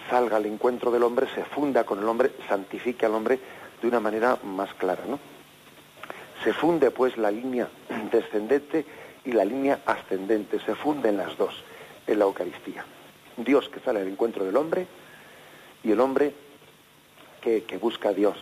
salga 0.09 0.37
al 0.37 0.47
encuentro 0.47 0.91
del 0.91 1.03
hombre, 1.03 1.27
se 1.35 1.45
funda 1.45 1.85
con 1.85 1.99
el 1.99 2.07
hombre, 2.07 2.33
santifique 2.49 3.07
al 3.07 3.15
hombre 3.15 3.39
de 3.81 3.89
una 3.89 4.01
manera 4.01 4.39
más 4.45 4.73
clara, 4.75 5.03
¿no? 5.07 5.19
Se 6.45 6.53
funde 6.53 6.91
pues 6.91 7.17
la 7.17 7.31
línea 7.31 7.69
descendente 8.13 8.85
y 9.25 9.33
la 9.33 9.45
línea 9.45 9.81
ascendente, 9.87 10.59
se 10.61 10.75
funden 10.75 11.17
las 11.17 11.37
dos 11.37 11.55
en 12.07 12.19
la 12.19 12.25
Eucaristía. 12.25 12.85
Dios 13.37 13.69
que 13.69 13.81
sale 13.81 14.01
al 14.01 14.09
encuentro 14.09 14.45
del 14.45 14.57
hombre 14.57 14.87
y 15.83 15.93
el 15.93 16.01
hombre 16.01 16.35
que, 17.41 17.79
busca 17.81 18.11
a 18.11 18.13
Dios. 18.13 18.37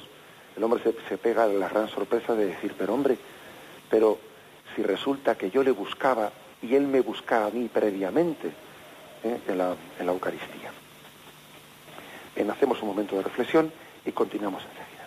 El 0.57 0.65
hombre 0.65 0.83
se, 1.09 1.19
pega 1.19 1.47
la 1.47 1.69
gran 1.69 1.89
sorpresa 1.89 2.35
de 2.35 2.47
decir, 2.47 2.75
pero 2.77 2.95
hombre, 2.95 3.17
pero 3.89 4.19
si 4.75 4.83
resulta 4.83 5.37
que 5.37 5.51
yo 5.51 5.63
le 5.63 5.71
buscaba 5.71 6.33
y 6.63 6.75
él 6.75 6.87
me 6.87 7.01
buscaba 7.01 7.47
a 7.47 7.51
mí 7.51 7.69
previamente 7.73 8.49
¿eh? 9.25 9.41
en, 9.49 9.59
la, 9.59 9.77
Eucaristía. 10.01 10.73
Hacemos 12.49 12.81
un 12.81 12.89
momento 12.89 13.17
de 13.17 13.23
reflexión 13.23 13.73
y 14.07 14.13
continuamos 14.13 14.63
enseguida. 14.63 15.01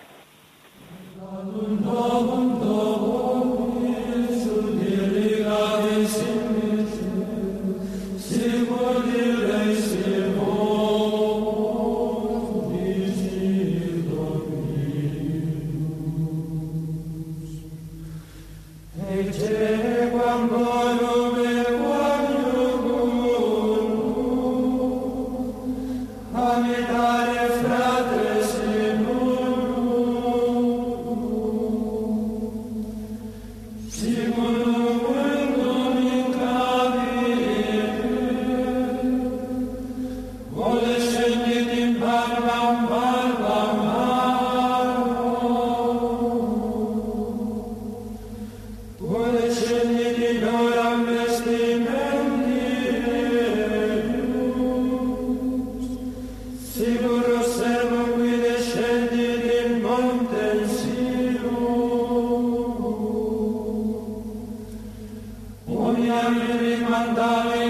Dice 66.93 67.62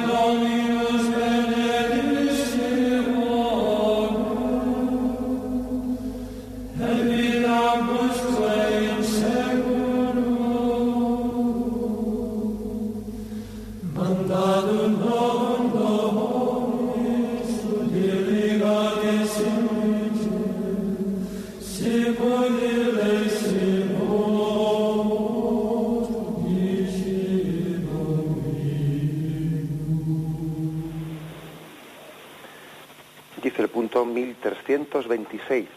1326. 35.18 35.68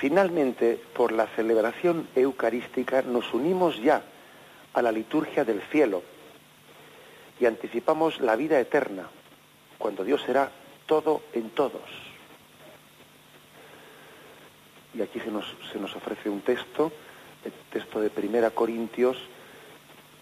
Finalmente, 0.00 0.78
por 0.94 1.12
la 1.12 1.26
celebración 1.28 2.08
eucarística 2.14 3.02
nos 3.02 3.32
unimos 3.32 3.80
ya 3.80 4.02
a 4.74 4.82
la 4.82 4.92
liturgia 4.92 5.44
del 5.44 5.62
cielo 5.62 6.02
y 7.40 7.46
anticipamos 7.46 8.20
la 8.20 8.36
vida 8.36 8.60
eterna, 8.60 9.08
cuando 9.78 10.04
Dios 10.04 10.22
será 10.22 10.50
todo 10.86 11.22
en 11.32 11.50
todos. 11.50 11.82
Y 14.94 15.02
aquí 15.02 15.20
se 15.20 15.30
nos, 15.30 15.44
se 15.72 15.78
nos 15.78 15.94
ofrece 15.96 16.28
un 16.28 16.40
texto, 16.40 16.92
el 17.44 17.52
texto 17.70 18.00
de 18.00 18.10
Primera 18.10 18.50
Corintios, 18.50 19.18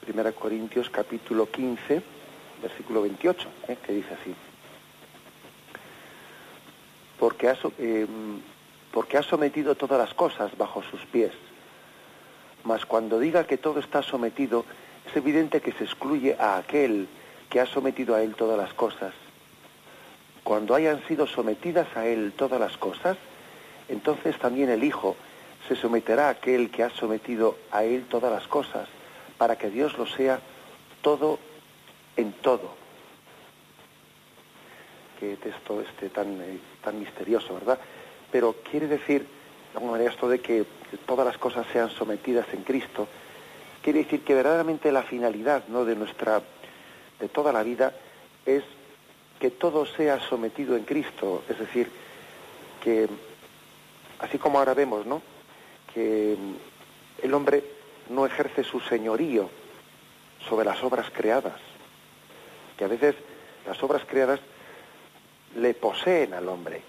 Primera 0.01 0.33
Corintios 0.33 0.91
capítulo 0.91 1.51
15, 1.51 2.03
versículo 2.63 3.03
28, 3.03 3.49
¿eh? 3.69 3.77
que 3.85 3.93
dice 3.93 4.15
así. 4.15 4.35
Porque 7.25 7.49
ha, 7.49 7.57
eh, 7.79 8.07
porque 8.93 9.17
ha 9.17 9.23
sometido 9.23 9.75
todas 9.77 9.99
las 9.99 10.13
cosas 10.13 10.55
bajo 10.59 10.83
sus 10.83 11.01
pies. 11.07 11.33
Mas 12.65 12.85
cuando 12.85 13.19
diga 13.19 13.47
que 13.47 13.57
todo 13.57 13.81
está 13.81 14.03
sometido, 14.03 14.67
es 15.09 15.17
evidente 15.17 15.63
que 15.63 15.73
se 15.73 15.85
excluye 15.85 16.37
a 16.39 16.59
aquel 16.59 17.09
que 17.49 17.61
ha 17.61 17.65
sometido 17.65 18.15
a 18.15 18.23
él 18.23 18.35
todas 18.35 18.59
las 18.59 18.75
cosas. 18.75 19.15
Cuando 20.43 20.75
hayan 20.75 21.03
sido 21.09 21.27
sometidas 21.27 21.87
a 21.97 22.07
él 22.07 22.35
todas 22.37 22.61
las 22.61 22.77
cosas, 22.77 23.17
entonces 23.89 24.39
también 24.39 24.69
el 24.69 24.85
Hijo 24.85 25.17
se 25.67 25.77
someterá 25.77 26.27
a 26.27 26.33
aquel 26.33 26.71
que 26.71 26.83
ha 26.83 26.91
sometido 26.91 27.57
a 27.71 27.85
él 27.85 28.05
todas 28.05 28.31
las 28.31 28.47
cosas, 28.49 28.87
para 29.39 29.57
que 29.57 29.71
Dios 29.71 29.97
lo 29.97 30.07
sea 30.07 30.41
todo 31.01 31.39
en 32.19 32.35
todo. 32.35 32.84
Texto 35.43 35.81
este 35.81 36.09
tan, 36.11 36.41
eh, 36.41 36.59
tan 36.83 36.99
misterioso, 36.99 37.55
¿verdad? 37.55 37.79
Pero 38.31 38.57
quiere 38.69 38.87
decir, 38.87 39.23
de 39.23 39.75
alguna 39.75 39.93
manera, 39.93 40.11
esto 40.11 40.29
de 40.29 40.41
que 40.41 40.65
todas 41.07 41.27
las 41.27 41.39
cosas 41.39 41.67
sean 41.73 41.91
sometidas 41.91 42.47
en 42.53 42.63
Cristo, 42.63 43.09
quiere 43.83 44.01
decir 44.01 44.23
que 44.23 44.35
verdaderamente 44.35 44.91
la 44.93 45.03
finalidad 45.03 45.65
¿no? 45.69 45.85
de 45.85 45.97
nuestra, 45.97 46.43
de 47.21 47.29
toda 47.29 47.53
la 47.53 47.63
vida, 47.63 47.93
es 48.47 48.63
que 49.39 49.51
todo 49.51 49.85
sea 49.85 50.21
sometido 50.21 50.77
en 50.77 50.85
Cristo, 50.85 51.43
es 51.49 51.59
decir, 51.59 51.91
que 52.83 53.09
así 54.21 54.39
como 54.39 54.59
ahora 54.59 54.75
vemos, 54.75 55.07
¿no? 55.07 55.23
que 55.93 56.37
el 57.23 57.35
hombre 57.35 57.65
no 58.09 58.27
ejerce 58.27 58.65
su 58.65 58.81
señorío 58.81 59.49
sobre 60.49 60.65
las 60.65 60.83
obras 60.83 61.11
creadas, 61.11 61.61
que 62.77 62.85
a 62.85 62.89
veces 62.89 63.15
las 63.67 63.83
obras 63.83 64.03
creadas 64.07 64.41
le 65.57 65.75
poseen 65.75 66.35
al 66.35 66.49
hombre, 66.49 66.83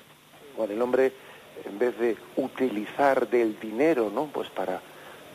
o 0.57 0.63
el 0.63 0.81
hombre 0.81 1.13
en 1.63 1.79
vez 1.79 1.97
de 1.97 2.17
utilizar 2.37 3.29
del 3.29 3.59
dinero, 3.59 4.11
¿no? 4.13 4.25
Pues 4.25 4.49
para, 4.49 4.81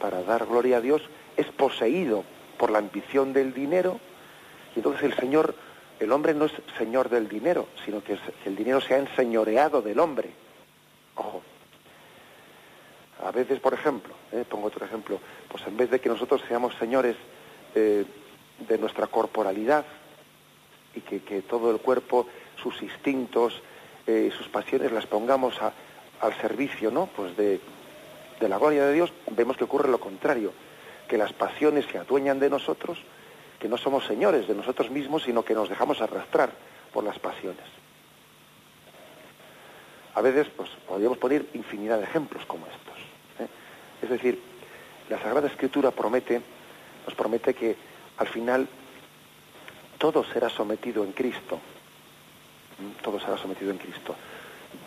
para 0.01 0.23
dar 0.23 0.47
gloria 0.47 0.79
a 0.79 0.81
Dios, 0.81 1.03
es 1.37 1.47
poseído 1.47 2.25
por 2.59 2.71
la 2.71 2.79
ambición 2.79 3.33
del 3.33 3.55
dinero, 3.55 3.99
y 4.75 4.81
entonces 4.81 5.03
el 5.05 5.17
Señor, 5.17 5.55
el 5.99 6.13
hombre 6.13 6.35
no 6.35 6.47
es 6.47 6.53
señor 6.79 7.09
del 7.09 7.29
dinero, 7.29 7.69
sino 7.85 8.03
que 8.03 8.19
el 8.45 8.57
dinero 8.57 8.81
se 8.81 8.95
ha 8.95 8.99
enseñoreado 8.99 9.83
del 9.83 9.99
hombre. 9.99 10.31
Ojo. 11.17 11.43
A 13.23 13.31
veces, 13.33 13.61
por 13.61 13.75
ejemplo, 13.75 14.15
¿eh? 14.33 14.45
pongo 14.49 14.69
otro 14.69 14.85
ejemplo, 14.87 15.21
pues 15.49 15.67
en 15.67 15.77
vez 15.77 15.91
de 15.91 16.01
que 16.01 16.09
nosotros 16.09 16.41
seamos 16.49 16.75
señores 16.77 17.17
eh, 17.75 18.05
de 18.67 18.79
nuestra 18.79 19.09
corporalidad, 19.09 19.85
y 20.95 21.01
que, 21.01 21.43
todo 21.43 21.71
el 21.71 21.79
cuerpo, 21.79 22.27
sus 22.63 22.83
instintos, 22.83 23.63
eh, 24.07 24.31
sus 24.37 24.49
pasiones 24.49 24.93
las 24.93 25.07
pongamos 25.07 25.55
al 26.21 26.35
servicio, 26.41 26.91
¿no? 26.91 27.07
Pues 27.07 27.37
de, 27.37 27.61
la 28.41 28.59
gloria 28.59 28.87
de 28.87 28.95
Dios, 28.95 29.13
vemos 29.31 29.57
que 29.57 29.65
ocurre 29.65 29.89
lo 29.89 30.01
contrario, 30.01 30.53
que 31.09 31.19
las 31.19 31.33
pasiones 31.33 31.87
se 31.91 31.99
adueñan 31.99 32.41
de 32.41 32.51
nosotros, 32.51 32.99
que 33.59 33.69
no 33.69 33.77
somos 33.77 34.07
señores 34.07 34.49
de 34.49 34.55
nosotros 34.55 34.91
mismos, 34.91 35.25
sino 35.25 35.45
que 35.45 35.55
nos 35.55 35.69
dejamos 35.69 36.01
arrastrar 36.01 36.51
por 36.93 37.05
las 37.05 37.19
pasiones. 37.19 37.65
A 40.15 40.23
veces, 40.23 40.49
pues, 40.57 40.71
podríamos 40.89 41.19
poner 41.19 41.47
infinidad 41.55 41.99
de 41.99 42.05
ejemplos 42.05 42.45
como 42.47 42.67
estos. 42.67 42.99
¿eh? 43.39 43.49
Es 44.03 44.11
decir, 44.11 44.43
la 45.09 45.21
Sagrada 45.21 45.49
Escritura 45.49 45.91
promete, 45.91 46.41
nos 47.07 47.15
promete 47.15 47.55
que 47.55 47.77
al 48.17 48.27
final 48.27 48.69
todo 49.99 50.25
será 50.25 50.49
sometido 50.49 51.05
en 51.05 51.13
Cristo. 51.13 51.61
Todo 53.03 53.21
será 53.21 53.37
sometido 53.37 53.71
en 53.71 53.79
Cristo. 53.79 54.15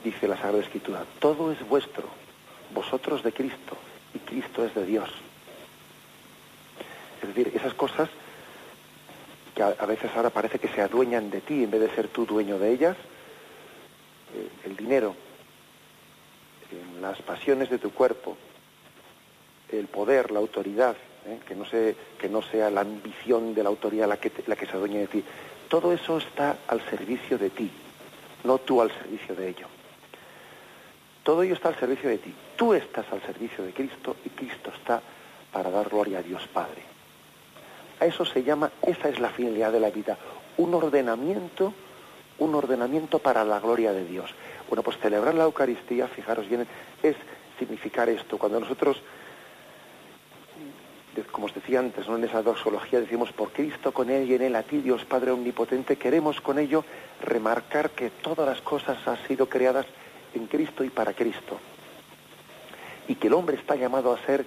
Dice 0.03 0.27
la 0.27 0.35
Sagrada 0.35 0.63
Escritura, 0.63 1.05
todo 1.19 1.51
es 1.51 1.67
vuestro, 1.67 2.07
vosotros 2.73 3.23
de 3.23 3.31
Cristo, 3.31 3.77
y 4.13 4.19
Cristo 4.19 4.65
es 4.65 4.73
de 4.75 4.85
Dios. 4.85 5.09
Es 7.21 7.27
decir, 7.29 7.51
esas 7.55 7.73
cosas 7.73 8.09
que 9.55 9.63
a, 9.63 9.85
veces 9.85 10.11
ahora 10.15 10.29
parece 10.29 10.59
que 10.59 10.67
se 10.67 10.81
adueñan 10.81 11.29
de 11.29 11.41
ti 11.41 11.63
en 11.63 11.71
vez 11.71 11.81
de 11.81 11.95
ser 11.95 12.07
tú 12.07 12.25
dueño 12.25 12.57
de 12.59 12.71
ellas, 12.71 12.97
eh, 14.35 14.49
el 14.65 14.75
dinero, 14.75 15.15
las 17.01 17.21
pasiones 17.21 17.69
de 17.69 17.77
tu 17.77 17.91
cuerpo, 17.91 18.35
el 19.71 19.87
poder, 19.87 20.31
la 20.31 20.39
autoridad, 20.39 20.95
¿eh? 21.27 21.39
que, 21.47 21.55
no 21.55 21.65
que 21.65 22.29
no 22.29 22.41
sea 22.41 22.69
la 22.69 22.81
ambición 22.81 23.53
de 23.53 23.63
la 23.63 23.69
autoridad 23.69 24.07
la 24.07 24.17
que, 24.17 24.31
la 24.47 24.55
que 24.55 24.65
se 24.65 24.73
adueñe 24.73 24.99
de 24.99 25.07
ti. 25.07 25.23
Todo 25.69 25.93
eso 25.93 26.17
está 26.17 26.57
al 26.67 26.81
servicio 26.89 27.37
de 27.37 27.49
ti, 27.49 27.71
no 28.43 28.57
tú 28.59 28.81
al 28.81 28.91
servicio 28.91 29.35
de 29.35 29.49
ello. 29.49 29.67
Todo 31.23 31.43
ello 31.43 31.53
está 31.53 31.69
al 31.69 31.79
servicio 31.79 32.09
de 32.09 32.17
ti. 32.17 32.33
Tú 32.57 32.73
estás 32.73 33.05
al 33.11 33.21
servicio 33.21 33.63
de 33.63 33.73
Cristo 33.73 34.17
y 34.25 34.29
Cristo 34.29 34.71
está 34.75 35.01
para 35.51 35.69
dar 35.69 35.89
gloria 35.89 36.19
a 36.19 36.23
Dios 36.23 36.47
Padre. 36.47 36.81
A 37.99 38.05
eso 38.05 38.25
se 38.25 38.43
llama, 38.43 38.71
esa 38.81 39.07
es 39.07 39.19
la 39.19 39.29
finalidad 39.29 39.71
de 39.71 39.79
la 39.79 39.89
vida, 39.89 40.17
un 40.57 40.73
ordenamiento, 40.73 41.73
un 42.39 42.55
ordenamiento 42.55 43.19
para 43.19 43.45
la 43.45 43.59
gloria 43.59 43.93
de 43.93 44.03
Dios. 44.03 44.31
Bueno, 44.67 44.83
pues 44.83 44.97
celebrar 44.97 45.35
la 45.35 45.45
Eucaristía, 45.45 46.07
fijaros 46.07 46.49
bien, 46.49 46.67
es 47.01 47.15
significar 47.57 48.09
esto. 48.09 48.37
Cuando 48.37 48.59
nosotros, 48.59 49.01
como 51.21 51.45
os 51.45 51.53
decía 51.53 51.79
antes, 51.79 52.07
en 52.07 52.23
esa 52.23 52.41
doxología 52.41 52.99
decimos, 52.99 53.31
por 53.31 53.51
Cristo, 53.51 53.91
con 53.91 54.09
Él 54.09 54.29
y 54.29 54.33
en 54.33 54.41
Él, 54.41 54.55
a 54.55 54.63
ti, 54.63 54.79
Dios 54.79 55.05
Padre 55.05 55.31
Omnipotente, 55.31 55.95
queremos 55.95 56.41
con 56.41 56.57
ello 56.57 56.83
remarcar 57.21 57.91
que 57.91 58.09
todas 58.09 58.47
las 58.47 58.61
cosas 58.61 58.97
han 59.07 59.17
sido 59.27 59.47
creadas 59.47 59.85
en 60.33 60.47
Cristo 60.47 60.83
y 60.83 60.89
para 60.89 61.13
Cristo. 61.13 61.59
Y 63.07 63.15
que 63.15 63.27
el 63.27 63.33
hombre 63.33 63.57
está 63.57 63.75
llamado 63.75 64.11
a 64.11 64.25
ser 64.25 64.45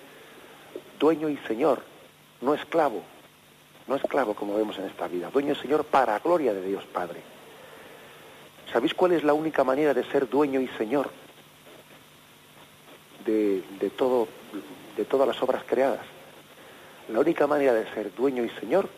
dueño 0.99 1.29
y 1.29 1.37
señor, 1.47 1.83
no 2.41 2.55
esclavo, 2.55 3.03
no 3.87 3.95
esclavo 3.95 4.35
como 4.35 4.57
vemos 4.57 4.77
en 4.79 4.87
esta 4.87 5.07
vida, 5.07 5.31
dueño 5.31 5.53
y 5.53 5.57
señor 5.57 5.85
para 5.85 6.19
gloria 6.19 6.53
de 6.53 6.67
Dios 6.67 6.85
Padre. 6.87 7.21
¿Sabéis 8.73 8.95
cuál 8.95 9.13
es 9.13 9.23
la 9.23 9.35
única 9.35 9.63
manera 9.63 9.95
de 9.95 10.03
ser 10.05 10.29
dueño 10.29 10.61
y 10.61 10.67
señor 10.69 11.11
de, 13.25 13.63
de 13.79 15.05
todas 15.05 15.29
las 15.29 15.41
obras 15.41 15.63
creadas? 15.65 16.16
La 17.09 17.21
única 17.21 17.47
manera 17.47 17.73
de 17.73 17.91
ser 17.93 18.15
dueño 18.15 18.45
y 18.45 18.51
señor 18.51 18.89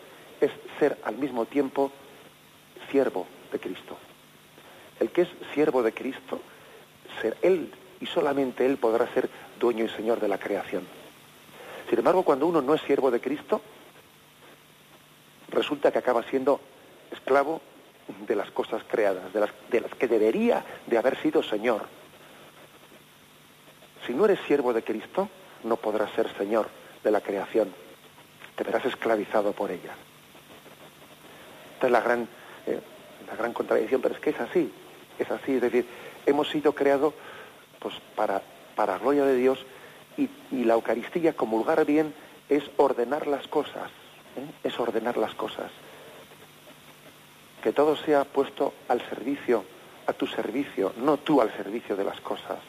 es 0.41 0.51
ser 0.79 0.97
al 1.03 1.15
mismo 1.15 1.45
tiempo 1.45 1.91
siervo 2.89 3.27
de 3.51 3.59
Cristo. 3.59 3.97
El 4.99 5.11
que 5.11 5.21
es 5.23 5.29
siervo 5.53 5.83
de 5.83 5.93
Cristo, 5.93 6.39
ser 7.21 7.37
él 7.41 7.71
y 7.99 8.05
solamente 8.07 8.65
él 8.65 8.77
podrá 8.77 9.11
ser 9.13 9.29
dueño 9.59 9.85
y 9.85 9.89
señor 9.89 10.19
de 10.19 10.27
la 10.27 10.39
creación. 10.39 10.87
Sin 11.89 11.99
embargo, 11.99 12.23
cuando 12.23 12.47
uno 12.47 12.61
no 12.61 12.73
es 12.73 12.81
siervo 12.81 13.11
de 13.11 13.21
Cristo, 13.21 13.61
resulta 15.49 15.91
que 15.91 15.99
acaba 15.99 16.23
siendo 16.23 16.59
esclavo 17.11 17.61
de 18.27 18.35
las 18.35 18.49
cosas 18.51 18.83
creadas, 18.89 19.31
de 19.33 19.39
las, 19.39 19.49
de 19.69 19.81
las 19.81 19.93
que 19.95 20.07
debería 20.07 20.65
de 20.87 20.97
haber 20.97 21.17
sido 21.21 21.43
Señor. 21.43 21.83
Si 24.05 24.13
no 24.13 24.25
eres 24.25 24.39
siervo 24.47 24.73
de 24.73 24.83
Cristo, 24.83 25.29
no 25.63 25.77
podrás 25.77 26.11
ser 26.13 26.35
Señor 26.37 26.67
de 27.03 27.11
la 27.11 27.21
creación. 27.21 27.73
Te 28.59 28.65
verás 28.65 28.83
esclavizado 28.83 29.53
por 29.53 29.71
ella. 29.71 29.95
Esta 31.75 31.87
es 31.87 31.93
la 31.93 32.01
gran, 32.01 32.27
eh, 32.67 32.81
la 33.25 33.35
gran 33.37 33.53
contradicción, 33.53 34.01
pero 34.01 34.15
es 34.15 34.19
que 34.19 34.31
es 34.31 34.39
así, 34.41 34.69
es 35.17 35.31
así. 35.31 35.53
Es 35.53 35.61
decir, 35.61 35.85
hemos 36.25 36.49
sido 36.49 36.75
creados 36.75 37.13
pues, 37.79 37.95
para, 38.17 38.41
para 38.75 38.97
gloria 38.97 39.23
de 39.23 39.37
Dios 39.37 39.59
y, 40.17 40.29
la 40.65 40.73
Eucaristía, 40.73 41.37
comulgar 41.37 41.85
bien, 41.85 42.13
es 42.49 42.69
ordenar 42.75 43.27
las 43.27 43.47
cosas, 43.47 43.91
¿eh? 44.35 44.51
es 44.65 44.77
ordenar 44.77 45.15
las 45.15 45.33
cosas 45.35 45.71
que 47.63 47.71
todo 47.71 47.95
sea 47.95 48.25
puesto 48.25 48.73
al 48.89 48.99
servicio, 49.07 49.63
a 50.05 50.11
tu 50.11 50.27
servicio, 50.27 50.91
no 50.97 51.15
tú 51.15 51.39
al 51.39 51.55
servicio 51.55 51.95
de 51.95 52.03
las 52.03 52.19
cosas. 52.19 52.59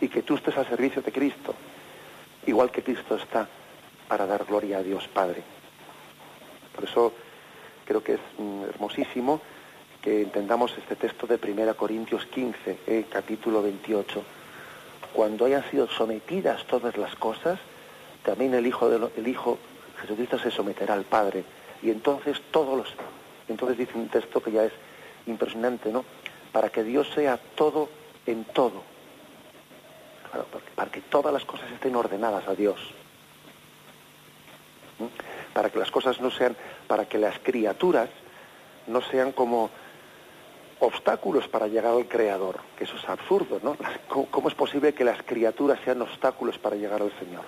Y 0.00 0.08
que 0.08 0.22
tú 0.22 0.34
estés 0.34 0.56
al 0.56 0.68
servicio 0.68 1.02
de 1.02 1.12
Cristo, 1.12 1.54
igual 2.46 2.72
que 2.72 2.82
Cristo 2.82 3.14
está 3.14 3.48
para 4.10 4.26
dar 4.26 4.44
gloria 4.44 4.78
a 4.78 4.82
Dios 4.82 5.06
Padre. 5.06 5.40
Por 6.74 6.82
eso 6.82 7.12
creo 7.84 8.02
que 8.02 8.14
es 8.14 8.20
mm, 8.38 8.64
hermosísimo 8.64 9.40
que 10.02 10.22
entendamos 10.22 10.76
este 10.76 10.96
texto 10.96 11.28
de 11.28 11.38
1 11.40 11.76
Corintios 11.76 12.26
15, 12.26 12.78
eh, 12.88 13.06
capítulo 13.08 13.62
28. 13.62 14.24
Cuando 15.12 15.44
hayan 15.44 15.62
sido 15.70 15.86
sometidas 15.86 16.66
todas 16.66 16.96
las 16.96 17.14
cosas, 17.14 17.60
también 18.24 18.52
el 18.54 18.66
Hijo, 18.66 18.88
de 18.88 19.10
el 19.16 19.28
Hijo 19.28 19.58
Jesucristo 20.00 20.40
se 20.40 20.50
someterá 20.50 20.94
al 20.94 21.04
Padre. 21.04 21.44
Y 21.80 21.90
entonces 21.90 22.42
todos 22.50 22.76
los 22.76 22.88
entonces 23.48 23.78
dice 23.78 23.96
un 23.96 24.08
texto 24.08 24.42
que 24.42 24.50
ya 24.50 24.64
es 24.64 24.72
impresionante, 25.26 25.92
¿no? 25.92 26.04
Para 26.50 26.68
que 26.70 26.82
Dios 26.82 27.08
sea 27.14 27.38
todo 27.54 27.88
en 28.26 28.44
todo. 28.44 28.82
para 30.74 30.90
que 30.90 31.00
todas 31.00 31.32
las 31.32 31.44
cosas 31.44 31.70
estén 31.70 31.94
ordenadas 31.94 32.48
a 32.48 32.54
Dios. 32.54 32.80
Para 35.52 35.70
que 35.70 35.78
las 35.78 35.90
cosas 35.90 36.20
no 36.20 36.30
sean, 36.30 36.56
para 36.86 37.06
que 37.06 37.18
las 37.18 37.38
criaturas 37.38 38.08
no 38.86 39.00
sean 39.02 39.32
como 39.32 39.70
obstáculos 40.80 41.46
para 41.48 41.68
llegar 41.68 41.92
al 41.92 42.08
Creador, 42.08 42.60
que 42.76 42.84
eso 42.84 42.96
es 42.96 43.08
absurdo, 43.08 43.60
¿no? 43.62 43.76
¿Cómo 44.30 44.48
es 44.48 44.54
posible 44.54 44.94
que 44.94 45.04
las 45.04 45.22
criaturas 45.22 45.78
sean 45.84 46.02
obstáculos 46.02 46.58
para 46.58 46.76
llegar 46.76 47.02
al 47.02 47.12
Señor? 47.18 47.44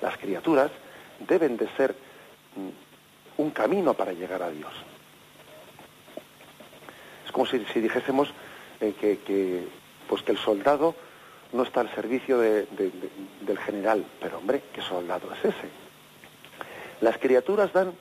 las 0.00 0.16
criaturas 0.18 0.70
deben 1.26 1.56
de 1.56 1.68
ser 1.76 1.94
mm, 2.54 3.42
un 3.42 3.50
camino 3.50 3.94
para 3.94 4.12
llegar 4.12 4.42
a 4.42 4.50
Dios. 4.50 4.72
Es 7.26 7.32
como 7.32 7.46
si, 7.46 7.58
dijésemos 7.58 8.28
eh, 8.80 8.94
que, 9.00 9.68
pues 10.08 10.22
que 10.22 10.32
el 10.32 10.38
soldado 10.38 10.94
no 11.52 11.62
está 11.62 11.80
al 11.80 11.94
servicio 11.94 12.38
del 12.38 13.58
general, 13.64 14.04
pero 14.20 14.38
hombre, 14.38 14.62
¿qué 14.72 14.82
soldado 14.82 15.32
es 15.32 15.44
ese? 15.44 15.68
Las 17.00 17.18
criaturas 17.18 17.72
dan, 17.72 17.94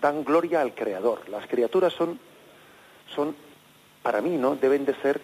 dan 0.00 0.24
gloria 0.24 0.60
al 0.60 0.74
Creador. 0.74 1.28
Las 1.28 1.46
criaturas 1.46 1.92
son, 1.92 2.18
son, 3.14 3.36
para 4.02 4.20
mí, 4.20 4.36
¿no? 4.36 4.56
Deben 4.56 4.84
de 4.84 4.94
ser 4.96 5.20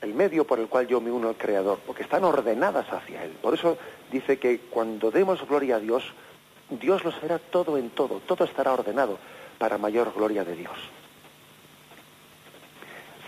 el 0.00 0.14
medio 0.14 0.46
por 0.46 0.58
el 0.58 0.68
cual 0.68 0.86
yo 0.86 1.00
me 1.00 1.10
uno 1.10 1.28
al 1.28 1.36
Creador, 1.36 1.78
porque 1.86 2.02
están 2.02 2.24
ordenadas 2.24 2.90
hacia 2.92 3.24
Él. 3.24 3.32
Por 3.42 3.54
eso 3.54 3.78
dice 4.10 4.38
que 4.38 4.60
cuando 4.70 5.10
demos 5.10 5.46
gloria 5.46 5.76
a 5.76 5.80
Dios, 5.80 6.12
Dios 6.70 7.04
lo 7.04 7.12
será 7.12 7.38
todo 7.38 7.76
en 7.76 7.90
todo, 7.90 8.20
todo 8.26 8.44
estará 8.44 8.72
ordenado 8.72 9.18
para 9.58 9.78
mayor 9.78 10.12
gloria 10.14 10.44
de 10.44 10.56
Dios. 10.56 10.76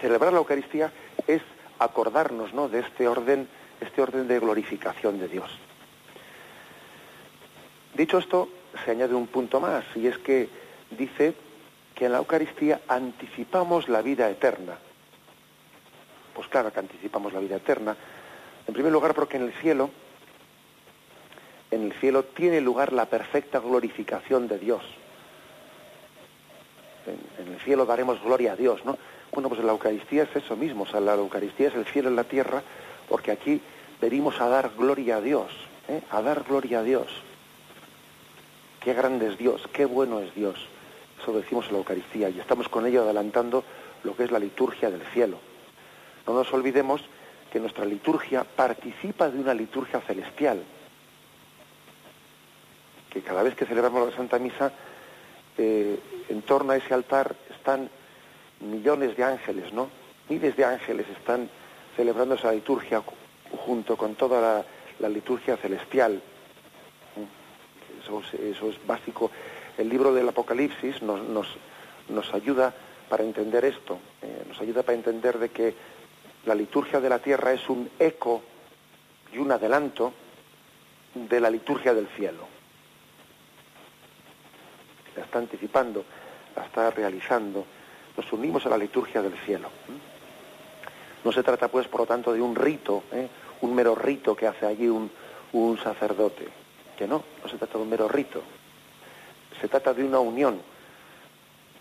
Celebrar 0.01 0.32
la 0.32 0.38
Eucaristía 0.38 0.93
es 1.26 1.43
acordarnos 1.85 2.53
¿no? 2.53 2.68
de 2.68 2.80
este 2.80 3.09
orden, 3.09 3.49
este 3.80 4.03
orden 4.03 4.28
de 4.28 4.39
glorificación 4.39 5.18
de 5.18 5.28
Dios. 5.28 5.51
Dicho 7.95 8.18
esto, 8.18 8.49
se 8.85 8.91
añade 8.91 9.14
un 9.14 9.26
punto 9.26 9.61
más, 9.61 9.85
y 9.95 10.07
es 10.07 10.18
que 10.18 10.49
dice 10.91 11.35
que 11.95 12.07
en 12.07 12.12
la 12.12 12.18
Eucaristía 12.18 12.80
anticipamos 12.89 13.89
la 13.89 14.03
vida 14.03 14.30
eterna. 14.30 14.78
Pues 16.35 16.49
claro 16.49 16.72
que 16.72 16.80
anticipamos 16.80 17.33
la 17.33 17.41
vida 17.41 17.57
eterna. 17.57 17.97
En 18.66 18.72
primer 18.72 18.91
lugar, 18.91 19.14
porque 19.14 19.37
en 19.37 19.43
el 19.43 19.53
cielo 19.53 19.91
en 21.72 21.85
el 21.85 21.93
cielo 21.95 22.24
tiene 22.24 22.61
lugar 22.61 22.93
la 22.93 23.07
perfecta 23.07 23.59
glorificación 23.59 24.47
de 24.47 24.59
Dios. 24.59 24.83
En, 27.39 27.49
el 27.49 27.61
cielo 27.61 27.87
daremos 27.87 28.22
gloria 28.22 28.53
a 28.53 28.57
Dios, 28.57 28.85
¿no? 28.85 28.99
Bueno, 29.33 29.49
pues 29.49 29.64
la 29.64 29.72
Eucaristía 29.72 30.24
es 30.24 30.37
eso 30.37 30.57
mismo, 30.57 30.83
o 30.83 30.87
sea, 30.87 31.01
la 31.01 31.14
Eucaristía 31.14 31.68
es 31.68 31.74
el 31.74 31.87
cielo 31.87 32.11
en 32.11 32.16
la 32.16 32.24
tierra, 32.24 32.62
porque 33.09 33.30
aquí 33.30 33.62
venimos 33.99 34.39
a 34.43 34.49
dar 34.49 34.72
gloria 34.76 35.16
a 35.16 35.20
Dios, 35.22 35.51
¿eh? 35.89 36.03
a 36.11 36.20
dar 36.20 36.43
gloria 36.43 36.80
a 36.80 36.83
Dios. 36.83 37.09
qué 38.80 38.93
grande 38.93 39.28
es 39.28 39.39
Dios, 39.39 39.62
qué 39.72 39.87
bueno 39.87 40.20
es 40.20 40.35
Dios. 40.35 40.59
Eso 41.20 41.33
decimos 41.33 41.66
en 41.66 41.72
la 41.72 41.78
Eucaristía 41.78 42.28
y 42.28 42.41
estamos 42.41 42.68
con 42.68 42.85
ello 42.85 43.05
adelantando 43.05 43.64
lo 44.05 44.14
que 44.14 44.24
es 44.24 44.30
la 44.30 44.39
liturgia 44.39 44.91
del 44.91 45.03
cielo. 45.14 45.39
No 46.26 46.35
nos 46.35 46.53
olvidemos 46.53 47.01
que 47.51 47.59
nuestra 47.59 47.87
liturgia 47.87 48.45
participa 48.45 49.30
de 49.30 49.39
una 49.39 49.55
liturgia 49.55 50.01
celestial, 50.01 50.62
que 53.09 53.22
cada 53.22 53.43
vez 53.43 53.55
que 53.55 53.64
celebramos 53.64 54.11
la 54.11 54.16
Santa 54.16 54.39
Misa, 54.39 54.72
eh, 55.57 55.99
en 56.28 56.43
torno 56.43 56.72
a 56.72 56.76
ese 56.76 56.93
altar 56.93 57.35
están 57.51 57.89
millones 58.62 59.16
de 59.16 59.24
ángeles, 59.24 59.72
¿no? 59.72 59.90
Miles 60.28 60.56
de 60.56 60.64
ángeles 60.64 61.06
están 61.08 61.48
celebrando 61.96 62.34
esa 62.34 62.52
liturgia 62.52 63.02
junto 63.66 63.96
con 63.96 64.14
toda 64.14 64.64
la, 64.98 65.08
liturgia 65.08 65.56
celestial. 65.56 66.22
Eso, 68.02 68.68
es 68.68 68.86
básico. 68.86 69.30
El 69.76 69.88
libro 69.88 70.12
del 70.14 70.28
Apocalipsis 70.28 71.02
nos, 71.02 71.20
nos, 72.08 72.34
ayuda 72.34 72.72
para 73.08 73.24
entender 73.24 73.64
esto, 73.64 73.98
eh, 74.22 74.44
nos 74.48 74.60
ayuda 74.60 74.82
para 74.82 74.96
entender 74.96 75.38
de 75.38 75.50
que 75.50 75.74
la 76.46 76.54
liturgia 76.54 77.00
de 77.00 77.08
la 77.08 77.18
tierra 77.18 77.52
es 77.52 77.68
un 77.68 77.90
eco 77.98 78.42
y 79.32 79.38
un 79.38 79.50
adelanto 79.52 80.12
de 81.14 81.40
la 81.40 81.50
liturgia 81.50 81.94
del 81.94 82.06
cielo. 82.08 82.46
La 85.16 85.24
está 85.24 85.38
anticipando, 85.38 86.04
la 86.56 86.64
está 86.64 86.90
realizando. 86.90 87.66
Nos 88.16 88.32
unimos 88.32 88.64
a 88.66 88.68
la 88.68 88.78
liturgia 88.78 89.22
del 89.22 89.36
cielo. 89.38 89.68
No 91.24 91.32
se 91.32 91.42
trata, 91.42 91.68
pues, 91.68 91.88
por 91.88 92.00
lo 92.00 92.06
tanto, 92.06 92.32
de 92.32 92.40
un 92.40 92.54
rito, 92.54 93.04
¿eh? 93.12 93.28
un 93.60 93.74
mero 93.74 93.94
rito 93.94 94.34
que 94.34 94.46
hace 94.46 94.66
allí 94.66 94.88
un, 94.88 95.10
sacerdote. 95.82 96.48
Que 96.96 97.06
no, 97.06 97.22
no 97.42 97.48
se 97.48 97.56
trata 97.56 97.78
de 97.78 97.84
un 97.84 97.90
mero 97.90 98.08
rito. 98.08 98.42
Se 99.60 99.68
trata 99.68 99.94
de 99.94 100.04
una 100.04 100.18
unión. 100.18 100.60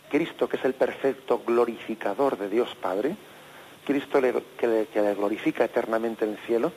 Cristo, 0.10 0.48
que 0.48 0.58
es 0.58 0.66
el 0.66 0.74
perfecto 0.74 1.42
glorificador 1.46 2.38
de 2.38 2.50
Dios 2.50 2.76
Padre, 2.76 3.16
Cristo 3.86 4.22
que, 4.22 4.88
que 4.94 5.02
le 5.02 5.16
glorifica 5.16 5.66
eternamente 5.66 6.26
en 6.26 6.32
el 6.32 6.38
cielo, 6.40 6.72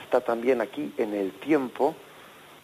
está 0.00 0.20
también 0.20 0.60
aquí 0.60 0.92
en 0.98 1.14
el 1.14 1.32
tiempo, 1.32 1.94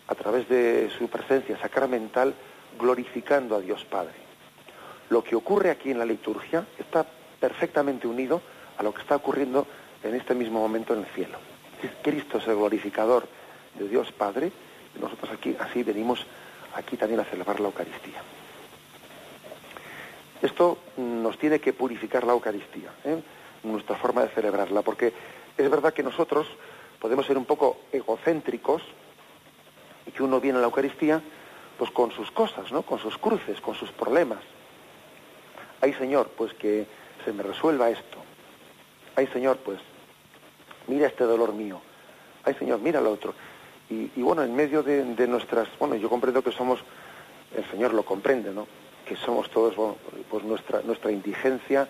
a 0.06 0.14
través 0.14 0.48
de 0.48 0.90
su 0.96 1.08
presencia 1.08 1.58
sacramental, 1.58 2.34
glorificando 2.78 3.56
a 3.56 3.60
Dios 3.60 3.84
Padre. 3.84 4.23
Lo 5.10 5.22
que 5.22 5.36
ocurre 5.36 5.70
aquí 5.70 5.90
en 5.90 5.98
la 5.98 6.04
liturgia 6.04 6.66
está 6.78 7.06
perfectamente 7.40 8.06
unido 8.06 8.40
a 8.78 8.82
lo 8.82 8.92
que 8.92 9.02
está 9.02 9.16
ocurriendo 9.16 9.66
en 10.02 10.14
este 10.14 10.34
mismo 10.34 10.60
momento 10.60 10.94
en 10.94 11.00
el 11.00 11.06
cielo. 11.06 11.38
Cristo 12.02 12.38
es 12.38 12.46
el 12.48 12.56
glorificador 12.56 13.26
de 13.78 13.88
Dios 13.88 14.12
Padre 14.12 14.50
y 14.96 14.98
nosotros 15.00 15.30
aquí 15.32 15.56
así 15.58 15.82
venimos 15.82 16.24
aquí 16.74 16.96
también 16.96 17.20
a 17.20 17.24
celebrar 17.24 17.60
la 17.60 17.66
Eucaristía. 17.66 18.22
Esto 20.42 20.78
nos 20.96 21.38
tiene 21.38 21.58
que 21.60 21.72
purificar 21.72 22.24
la 22.24 22.32
Eucaristía, 22.32 22.90
¿eh? 23.04 23.22
nuestra 23.62 23.96
forma 23.96 24.22
de 24.22 24.28
celebrarla, 24.28 24.82
porque 24.82 25.12
es 25.56 25.70
verdad 25.70 25.94
que 25.94 26.02
nosotros 26.02 26.46
podemos 26.98 27.26
ser 27.26 27.38
un 27.38 27.44
poco 27.44 27.78
egocéntricos 27.92 28.82
y 30.06 30.10
que 30.10 30.22
uno 30.22 30.40
viene 30.40 30.58
a 30.58 30.60
la 30.60 30.66
Eucaristía 30.66 31.22
pues 31.78 31.90
con 31.90 32.12
sus 32.12 32.30
cosas, 32.30 32.70
¿no? 32.72 32.82
Con 32.82 32.98
sus 32.98 33.16
cruces, 33.18 33.60
con 33.60 33.74
sus 33.74 33.90
problemas. 33.90 34.40
Ay 35.80 35.92
Señor, 35.94 36.30
pues 36.36 36.52
que 36.54 36.86
se 37.24 37.32
me 37.32 37.42
resuelva 37.42 37.90
esto. 37.90 38.18
Ay 39.16 39.26
Señor, 39.28 39.58
pues 39.58 39.78
mira 40.86 41.06
este 41.06 41.24
dolor 41.24 41.52
mío. 41.52 41.80
Ay 42.44 42.54
Señor, 42.54 42.80
mira 42.80 43.00
lo 43.00 43.12
otro. 43.12 43.34
Y, 43.90 44.22
bueno, 44.22 44.42
en 44.42 44.56
medio 44.56 44.82
de, 44.82 45.26
nuestras, 45.28 45.68
bueno, 45.78 45.94
yo 45.94 46.08
comprendo 46.08 46.42
que 46.42 46.50
somos, 46.50 46.80
el 47.54 47.64
Señor 47.70 47.92
lo 47.92 48.02
comprende, 48.02 48.50
¿no? 48.50 48.66
Que 49.06 49.14
somos 49.14 49.50
todos, 49.50 49.74
pues 50.30 50.42
nuestra, 50.42 50.80
nuestra 50.82 51.12
indigencia, 51.12 51.86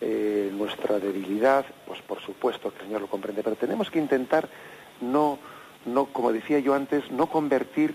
eh, 0.00 0.50
nuestra 0.52 0.98
debilidad, 0.98 1.66
pues 1.86 2.00
por 2.02 2.20
supuesto 2.20 2.70
que 2.70 2.78
el 2.78 2.84
Señor 2.84 3.00
lo 3.00 3.08
comprende, 3.08 3.42
pero 3.42 3.56
tenemos 3.56 3.90
que 3.90 3.98
intentar 3.98 4.48
no, 5.00 5.38
no, 5.86 6.06
como 6.06 6.32
decía 6.32 6.60
yo 6.60 6.74
antes, 6.74 7.10
no 7.10 7.26
convertir 7.26 7.94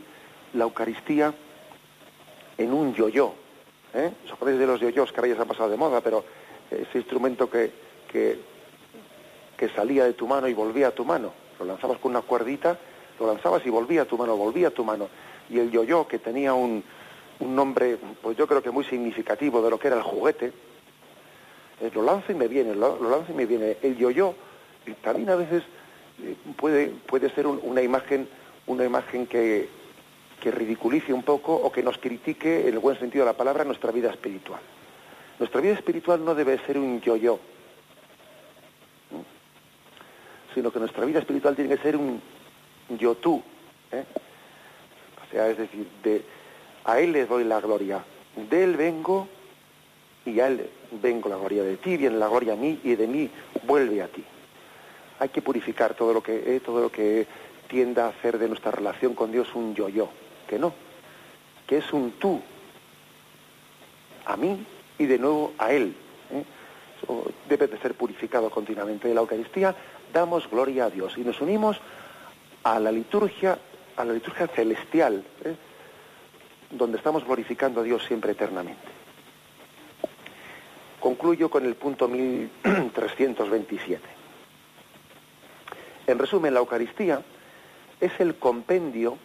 la 0.54 0.66
Eucaristía 0.66 1.34
en 2.58 2.74
un 2.74 2.94
yo-yo. 2.94 3.34
¿Eh? 3.94 4.12
¿Os 4.26 4.32
acordáis 4.32 4.60
de 4.60 4.68
los 4.68 4.80
yo-yos 4.80 5.12
que 5.12 5.20
ahora 5.20 5.30
ya 5.30 5.36
se 5.36 5.42
han 5.42 5.48
pasado 5.48 5.70
de 5.70 5.78
moda? 5.78 6.02
Pero 6.02 6.24
ese 6.72 6.98
instrumento 6.98 7.50
que, 7.50 7.72
que, 8.12 8.40
salía 9.76 10.06
de 10.06 10.14
tu 10.14 10.28
mano 10.28 10.48
y 10.48 10.54
volvía 10.54 10.88
a 10.88 10.92
tu 10.92 11.06
mano. 11.06 11.32
Lo 11.60 11.66
lanzabas 11.66 12.00
con 12.00 12.12
una 12.12 12.22
cuerdita, 12.22 12.78
lo 13.20 13.28
lanzabas 13.28 13.66
y 13.66 13.70
volvía 13.70 14.04
a 14.04 14.06
tu 14.06 14.18
mano, 14.18 14.38
volvía 14.38 14.70
a 14.70 14.72
tu 14.72 14.84
mano. 14.84 15.10
Y 15.50 15.60
el 15.60 15.72
yo-yo, 15.72 16.08
que 16.08 16.20
tenía 16.20 16.54
un, 16.54 16.84
un 17.40 17.56
nombre, 17.56 17.98
pues 18.22 18.38
yo 18.38 18.48
creo 18.48 18.64
que 18.64 18.72
muy 18.72 18.86
significativo 18.86 19.62
de 19.62 19.70
lo 19.70 19.80
que 19.80 19.88
era 19.88 19.98
el 19.98 20.04
juguete, 20.04 20.54
eh, 21.82 21.92
lo 21.94 22.04
lanza 22.04 22.32
y 22.32 22.36
me 22.36 22.48
viene, 22.48 22.76
lo, 22.76 22.98
lo 22.98 23.10
lanza 23.10 23.32
y 23.32 23.36
me 23.36 23.46
viene. 23.46 23.78
El 23.82 23.98
yo-yo 23.98 24.34
también 25.04 25.30
a 25.30 25.36
veces 25.36 25.64
eh, 26.24 26.36
puede, 26.58 26.88
puede 26.88 27.30
ser 27.32 27.48
una 27.48 27.82
imagen, 27.82 28.28
una 28.68 28.86
imagen 28.86 29.28
que, 29.28 29.70
que 30.40 30.52
ridiculice 30.52 31.14
un 31.14 31.24
poco 31.24 31.54
o 31.54 31.72
que 31.72 31.84
nos 31.84 31.98
critique, 31.98 32.68
en 32.68 32.74
el 32.74 32.80
buen 32.80 32.98
sentido 32.98 33.26
de 33.26 33.32
la 33.32 33.38
palabra, 33.38 33.64
nuestra 33.64 33.92
vida 33.92 34.10
espiritual. 34.10 34.62
Nuestra 35.38 35.62
vida 35.62 35.74
espiritual 35.74 36.24
no 36.24 36.36
debe 36.36 36.58
ser 36.66 36.78
un 36.78 37.00
yo-yo, 37.02 37.40
sino 40.54 40.72
que 40.72 40.80
nuestra 40.80 41.06
vida 41.06 41.20
espiritual 41.20 41.56
tiene 41.56 41.76
que 41.76 41.82
ser 41.82 41.96
un 41.96 42.22
yo-tú. 42.90 43.42
¿eh? 43.92 44.04
O 45.26 45.32
sea, 45.32 45.48
es 45.50 45.58
decir, 45.58 45.88
de, 46.04 46.24
a 46.86 47.00
Él 47.00 47.12
le 47.12 47.26
doy 47.26 47.44
la 47.44 47.62
gloria, 47.62 48.04
de 48.36 48.64
Él 48.64 48.76
vengo 48.76 49.28
y 50.26 50.40
a 50.40 50.48
Él 50.48 50.70
vengo 51.02 51.30
la 51.30 51.38
gloria 51.38 51.64
de 51.64 51.78
ti, 51.78 51.98
viene 51.98 52.18
la 52.18 52.28
gloria 52.28 52.54
a 52.54 52.58
mí 52.58 52.80
y 52.84 52.96
de 52.96 53.08
mí 53.08 53.30
vuelve 53.64 54.02
a 54.02 54.08
ti. 54.08 54.24
Hay 55.20 55.30
que 55.30 55.42
purificar 55.42 55.94
todo 55.94 56.14
lo 56.14 56.24
que, 56.24 56.56
eh, 56.56 56.60
todo 56.62 56.82
lo 56.82 56.92
que 56.92 57.28
tienda 57.68 58.06
a 58.06 58.10
hacer 58.10 58.40
de 58.40 58.48
nuestra 58.48 58.72
relación 58.72 59.14
con 59.14 59.32
Dios 59.32 59.54
un 59.54 59.76
yo-yo 59.76 60.10
que 60.50 60.58
no, 60.58 60.74
que 61.68 61.78
es 61.78 61.94
un 61.94 62.14
tú, 62.14 62.42
a 64.26 64.36
mí 64.36 64.66
y 64.98 65.06
de 65.06 65.20
nuevo 65.20 65.54
a 65.60 65.72
Él. 65.72 65.96
¿eh? 66.32 66.44
debe 67.48 67.68
de 67.68 67.78
ser 67.80 67.94
purificado 67.94 68.50
continuamente. 68.50 69.08
De 69.08 69.14
la 69.14 69.22
Eucaristía 69.22 69.76
damos 70.12 70.50
gloria 70.50 70.86
a 70.86 70.90
Dios 70.90 71.16
y 71.18 71.22
nos 71.22 71.40
unimos 71.40 71.78
a 72.64 72.80
la 72.80 72.92
liturgia, 72.92 73.60
a 73.96 74.04
la 74.04 74.14
liturgia 74.14 74.48
celestial, 74.48 75.24
¿eh? 75.46 75.56
donde 76.72 76.98
estamos 76.98 77.24
glorificando 77.24 77.82
a 77.82 77.84
Dios 77.84 78.04
siempre 78.06 78.32
eternamente. 78.32 79.00
Concluyo 81.00 81.50
con 81.50 81.64
el 81.66 81.76
punto 81.76 82.08
1327. 82.08 84.04
En 86.08 86.18
resumen, 86.18 86.56
la 86.56 86.60
Eucaristía 86.60 87.22
es 88.02 88.12
el 88.20 88.36
compendio 88.36 89.18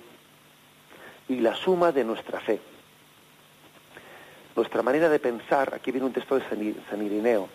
y 1.28 1.36
la 1.36 1.54
suma 1.54 1.92
de 1.92 2.04
nuestra 2.04 2.40
fe. 2.40 2.60
Nuestra 4.56 4.82
manera 4.82 5.08
de 5.08 5.18
pensar, 5.18 5.74
aquí 5.74 5.90
viene 5.90 6.06
un 6.06 6.12
texto 6.12 6.38
de 6.38 6.44
San 6.88 7.02
Irineo, 7.04 7.48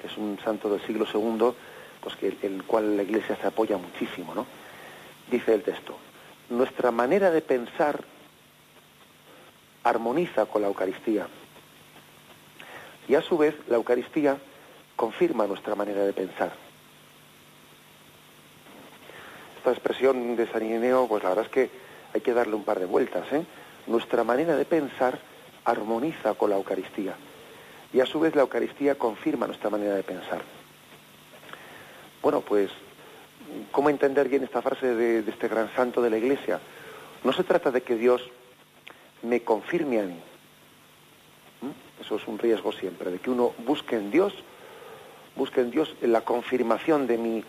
que 0.00 0.06
es 0.06 0.16
un 0.16 0.38
santo 0.42 0.70
del 0.70 0.80
siglo 0.86 1.06
II, 1.12 1.54
pues 2.00 2.16
que 2.16 2.36
el 2.42 2.62
cual 2.64 2.96
la 2.96 3.02
Iglesia 3.02 3.36
se 3.36 3.46
apoya 3.46 3.76
muchísimo, 3.76 4.34
¿no? 4.34 4.46
Dice 5.30 5.52
el 5.52 5.62
texto, 5.62 5.98
nuestra 6.48 6.90
manera 6.90 7.30
de 7.30 7.42
pensar 7.42 8.04
armoniza 9.82 10.46
con 10.46 10.62
la 10.62 10.68
Eucaristía. 10.68 11.26
Y 13.08 13.14
a 13.14 13.22
su 13.22 13.36
vez 13.36 13.54
la 13.68 13.76
Eucaristía 13.76 14.38
confirma 14.96 15.46
nuestra 15.46 15.74
manera 15.74 16.04
de 16.04 16.12
pensar. 16.12 16.52
Esta 19.58 19.70
expresión 19.72 20.36
de 20.36 20.50
San 20.50 20.64
Irineo, 20.64 21.06
pues 21.06 21.22
la 21.22 21.30
verdad 21.30 21.44
es 21.44 21.50
que 21.50 21.85
hay 22.14 22.20
que 22.20 22.34
darle 22.34 22.54
un 22.54 22.64
par 22.64 22.78
de 22.78 22.86
vueltas. 22.86 23.30
¿eh? 23.32 23.44
Nuestra 23.86 24.24
manera 24.24 24.56
de 24.56 24.64
pensar 24.64 25.18
armoniza 25.64 26.34
con 26.34 26.50
la 26.50 26.56
Eucaristía 26.56 27.14
y 27.92 28.00
a 28.00 28.06
su 28.06 28.20
vez 28.20 28.34
la 28.34 28.42
Eucaristía 28.42 28.96
confirma 28.96 29.46
nuestra 29.46 29.70
manera 29.70 29.94
de 29.94 30.02
pensar. 30.02 30.42
Bueno, 32.22 32.40
pues, 32.40 32.70
¿cómo 33.70 33.90
entender 33.90 34.28
bien 34.28 34.42
esta 34.42 34.62
frase 34.62 34.94
de, 34.94 35.20
este 35.20 35.48
gran 35.48 35.72
santo 35.74 36.02
de 36.02 36.10
la 36.10 36.18
Iglesia? 36.18 36.60
No 37.24 37.32
se 37.32 37.44
trata 37.44 37.70
de 37.70 37.82
que 37.82 37.96
Dios 37.96 38.22
me 39.22 39.42
confirme 39.42 40.00
a 40.00 40.04
mí. 40.04 40.20
Eso 42.00 42.16
es 42.16 42.26
un 42.26 42.38
riesgo 42.38 42.72
siempre, 42.72 43.10
de 43.10 43.18
que 43.18 43.30
uno 43.30 43.54
busque 43.64 43.96
en 43.96 44.10
Dios, 44.10 44.34
busque 45.34 45.60
en 45.60 45.70
Dios 45.70 45.94
la 46.02 46.20
confirmación 46.20 47.06
de 47.06 47.16
mi, 47.16 47.44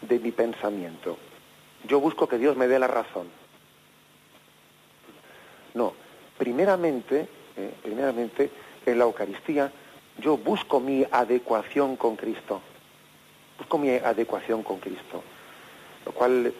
de 0.00 0.18
mi 0.18 0.32
pensamiento. 0.32 1.16
Yo 1.86 2.00
busco 2.00 2.28
que 2.28 2.38
Dios 2.38 2.56
me 2.56 2.68
dé 2.68 2.78
la 2.78 2.88
razón. 2.88 3.28
No, 5.74 5.92
primeramente, 6.38 7.28
eh, 7.56 7.74
primeramente 7.82 8.50
en 8.84 8.98
la 8.98 9.04
Eucaristía 9.04 9.72
yo 10.18 10.36
busco 10.36 10.80
mi 10.80 11.06
adecuación 11.10 11.96
con 11.96 12.16
Cristo, 12.16 12.60
busco 13.58 13.78
mi 13.78 13.90
adecuación 13.90 14.62
con 14.62 14.78
Cristo, 14.78 15.22
lo 16.04 16.12
cual 16.12 16.46
eh, 16.46 16.52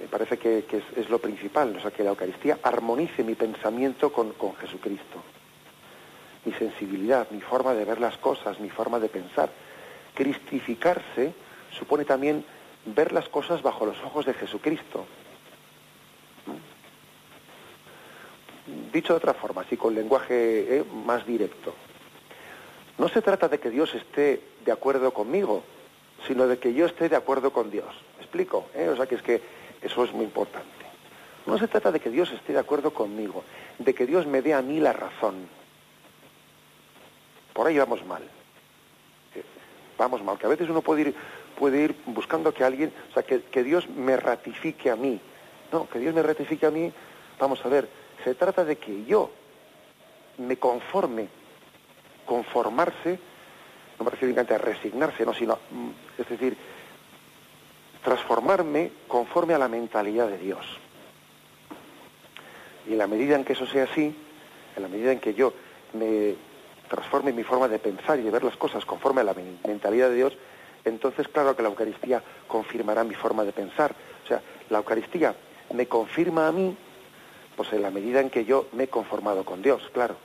me 0.00 0.06
parece 0.06 0.38
que, 0.38 0.64
es, 0.96 1.10
lo 1.10 1.18
principal, 1.18 1.76
o 1.76 1.80
sea, 1.80 1.90
que 1.90 2.02
la 2.02 2.10
Eucaristía 2.10 2.58
armonice 2.62 3.22
mi 3.22 3.34
pensamiento 3.34 4.12
con, 4.12 4.32
con 4.32 4.54
Jesucristo, 4.56 5.22
mi 6.44 6.52
sensibilidad, 6.52 7.28
mi 7.30 7.40
forma 7.40 7.74
de 7.74 7.84
ver 7.84 8.00
las 8.00 8.16
cosas, 8.18 8.60
mi 8.60 8.70
forma 8.70 8.98
de 8.98 9.08
pensar. 9.08 9.50
Cristificarse 10.14 11.32
supone 11.70 12.04
también 12.04 12.44
ver 12.86 13.12
las 13.12 13.28
cosas 13.28 13.62
bajo 13.62 13.86
los 13.86 14.00
ojos 14.02 14.26
de 14.26 14.34
Jesucristo. 14.34 15.06
Dicho 18.94 19.12
de 19.12 19.16
otra 19.16 19.34
forma, 19.34 19.62
así 19.62 19.76
con 19.76 19.92
lenguaje 19.92 20.78
eh, 20.78 20.84
más 21.04 21.26
directo, 21.26 21.74
no 22.96 23.08
se 23.08 23.22
trata 23.22 23.48
de 23.48 23.58
que 23.58 23.68
Dios 23.68 23.92
esté 23.92 24.40
de 24.64 24.70
acuerdo 24.70 25.12
conmigo, 25.12 25.64
sino 26.28 26.46
de 26.46 26.60
que 26.60 26.72
yo 26.72 26.86
esté 26.86 27.08
de 27.08 27.16
acuerdo 27.16 27.52
con 27.52 27.72
Dios. 27.72 27.92
¿Me 28.16 28.22
explico? 28.22 28.66
Eh? 28.72 28.88
O 28.88 28.94
sea 28.94 29.06
que 29.06 29.16
es 29.16 29.22
que 29.22 29.42
eso 29.82 30.04
es 30.04 30.12
muy 30.12 30.24
importante. 30.24 30.68
No 31.44 31.58
se 31.58 31.66
trata 31.66 31.90
de 31.90 31.98
que 31.98 32.08
Dios 32.08 32.30
esté 32.30 32.52
de 32.52 32.60
acuerdo 32.60 32.94
conmigo, 32.94 33.42
de 33.80 33.92
que 33.96 34.06
Dios 34.06 34.28
me 34.28 34.42
dé 34.42 34.54
a 34.54 34.62
mí 34.62 34.78
la 34.78 34.92
razón. 34.92 35.48
Por 37.52 37.66
ahí 37.66 37.76
vamos 37.76 38.06
mal. 38.06 38.22
Eh, 39.34 39.42
vamos 39.98 40.22
mal, 40.22 40.38
que 40.38 40.46
a 40.46 40.50
veces 40.50 40.70
uno 40.70 40.82
puede 40.82 41.00
ir, 41.00 41.14
puede 41.58 41.82
ir 41.82 41.96
buscando 42.06 42.54
que 42.54 42.62
alguien, 42.62 42.92
o 43.10 43.12
sea, 43.12 43.24
que, 43.24 43.42
que 43.42 43.64
Dios 43.64 43.88
me 43.88 44.16
ratifique 44.16 44.88
a 44.88 44.94
mí. 44.94 45.20
No, 45.72 45.88
que 45.88 45.98
Dios 45.98 46.14
me 46.14 46.22
ratifique 46.22 46.64
a 46.64 46.70
mí, 46.70 46.92
vamos 47.40 47.58
a 47.64 47.68
ver, 47.68 47.88
se 48.24 48.34
trata 48.34 48.64
de 48.64 48.76
que 48.76 49.04
yo 49.04 49.30
me 50.38 50.56
conforme, 50.56 51.28
conformarse, 52.24 53.18
no 53.98 54.04
me 54.04 54.10
refiero 54.10 54.28
únicamente 54.32 54.54
a 54.54 54.58
resignarse, 54.58 55.24
no, 55.24 55.34
sino, 55.34 55.58
mm, 55.70 55.90
es 56.18 56.28
decir, 56.28 56.56
transformarme 58.02 58.90
conforme 59.06 59.54
a 59.54 59.58
la 59.58 59.68
mentalidad 59.68 60.28
de 60.28 60.38
Dios. 60.38 60.66
Y 62.88 62.92
en 62.92 62.98
la 62.98 63.06
medida 63.06 63.36
en 63.36 63.44
que 63.44 63.52
eso 63.52 63.66
sea 63.66 63.84
así, 63.84 64.14
en 64.76 64.82
la 64.82 64.88
medida 64.88 65.12
en 65.12 65.20
que 65.20 65.34
yo 65.34 65.52
me 65.92 66.34
transforme 66.88 67.32
mi 67.32 67.44
forma 67.44 67.68
de 67.68 67.78
pensar 67.78 68.18
y 68.18 68.22
de 68.22 68.30
ver 68.30 68.44
las 68.44 68.56
cosas 68.56 68.84
conforme 68.84 69.20
a 69.20 69.24
la 69.24 69.34
mentalidad 69.66 70.08
de 70.08 70.16
Dios, 70.16 70.36
entonces 70.84 71.28
claro 71.28 71.56
que 71.56 71.62
la 71.62 71.68
Eucaristía 71.68 72.22
confirmará 72.46 73.04
mi 73.04 73.14
forma 73.14 73.44
de 73.44 73.52
pensar. 73.52 73.94
O 74.24 74.26
sea, 74.26 74.42
la 74.68 74.78
Eucaristía 74.78 75.34
me 75.72 75.86
confirma 75.86 76.48
a 76.48 76.52
mí 76.52 76.76
pues 77.56 77.72
en 77.72 77.82
la 77.82 77.90
medida 77.90 78.20
en 78.20 78.30
que 78.30 78.44
yo 78.44 78.68
me 78.72 78.84
he 78.84 78.88
conformado 78.88 79.44
con 79.44 79.62
Dios, 79.62 79.82
claro. 79.92 80.16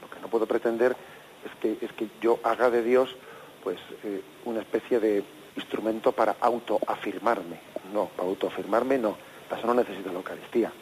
Lo 0.00 0.10
que 0.10 0.20
no 0.20 0.28
puedo 0.28 0.46
pretender 0.46 0.96
es 1.44 1.52
que, 1.60 1.84
es 1.84 1.92
que 1.92 2.08
yo 2.20 2.40
haga 2.42 2.70
de 2.70 2.82
Dios 2.82 3.14
pues 3.62 3.78
eh, 4.02 4.22
una 4.44 4.60
especie 4.60 5.00
de 5.00 5.24
instrumento 5.56 6.12
para 6.12 6.36
autoafirmarme. 6.40 7.58
No, 7.92 8.06
para 8.06 8.28
autoafirmarme 8.28 8.98
no. 8.98 9.16
Para 9.48 9.58
eso 9.58 9.66
no 9.66 9.74
necesito 9.74 10.10
la 10.10 10.18
Eucaristía. 10.18 10.72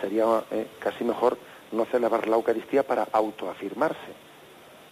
Sería 0.00 0.24
eh, 0.50 0.66
casi 0.78 1.04
mejor 1.04 1.38
no 1.70 1.84
celebrar 1.86 2.28
la 2.28 2.36
Eucaristía 2.36 2.82
para 2.82 3.08
autoafirmarse, 3.12 4.12